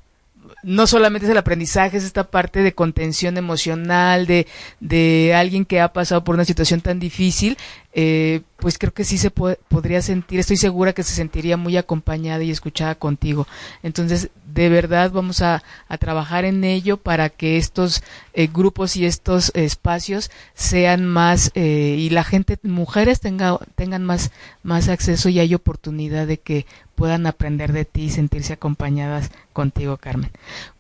[0.62, 4.46] no solamente es el aprendizaje, es esta parte de contención emocional, de,
[4.80, 7.56] de alguien que ha pasado por una situación tan difícil,
[7.93, 12.43] eh, pues creo que sí se podría sentir, estoy segura que se sentiría muy acompañada
[12.45, 13.47] y escuchada contigo.
[13.82, 18.03] Entonces, de verdad vamos a, a trabajar en ello para que estos
[18.34, 24.30] eh, grupos y estos espacios sean más eh, y la gente, mujeres tenga, tengan más,
[24.62, 29.97] más acceso y hay oportunidad de que puedan aprender de ti y sentirse acompañadas contigo,
[29.97, 30.30] Carmen.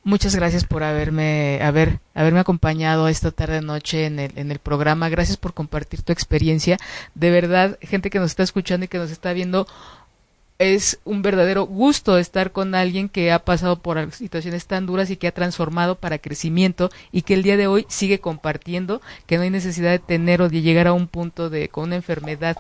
[0.02, 5.10] Muchas gracias por haberme, haber, haberme acompañado esta tarde noche en el, en el programa.
[5.10, 6.78] Gracias por compartir tu experiencia.
[7.14, 9.66] De verdad, gente que nos está escuchando y que nos está viendo,
[10.60, 15.16] es un verdadero gusto estar con alguien que ha pasado por situaciones tan duras y
[15.16, 19.42] que ha transformado para crecimiento y que el día de hoy sigue compartiendo que no
[19.42, 22.58] hay necesidad de tener o de llegar a un punto de con una enfermedad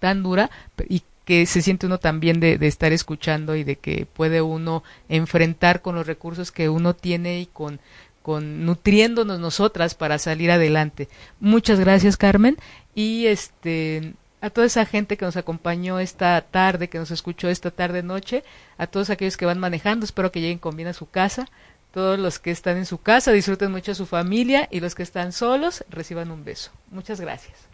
[0.00, 0.50] tan dura
[0.86, 5.82] y que se siente uno también de, estar escuchando y de que puede uno enfrentar
[5.82, 7.80] con los recursos que uno tiene y con,
[8.22, 11.08] con nutriéndonos nosotras para salir adelante.
[11.40, 12.56] Muchas gracias, Carmen.
[12.94, 17.70] Y este a toda esa gente que nos acompañó esta tarde, que nos escuchó esta
[17.70, 18.44] tarde noche,
[18.76, 21.48] a todos aquellos que van manejando, espero que lleguen con bien a su casa,
[21.94, 25.02] todos los que están en su casa disfruten mucho a su familia y los que
[25.02, 26.72] están solos reciban un beso.
[26.90, 27.73] Muchas gracias.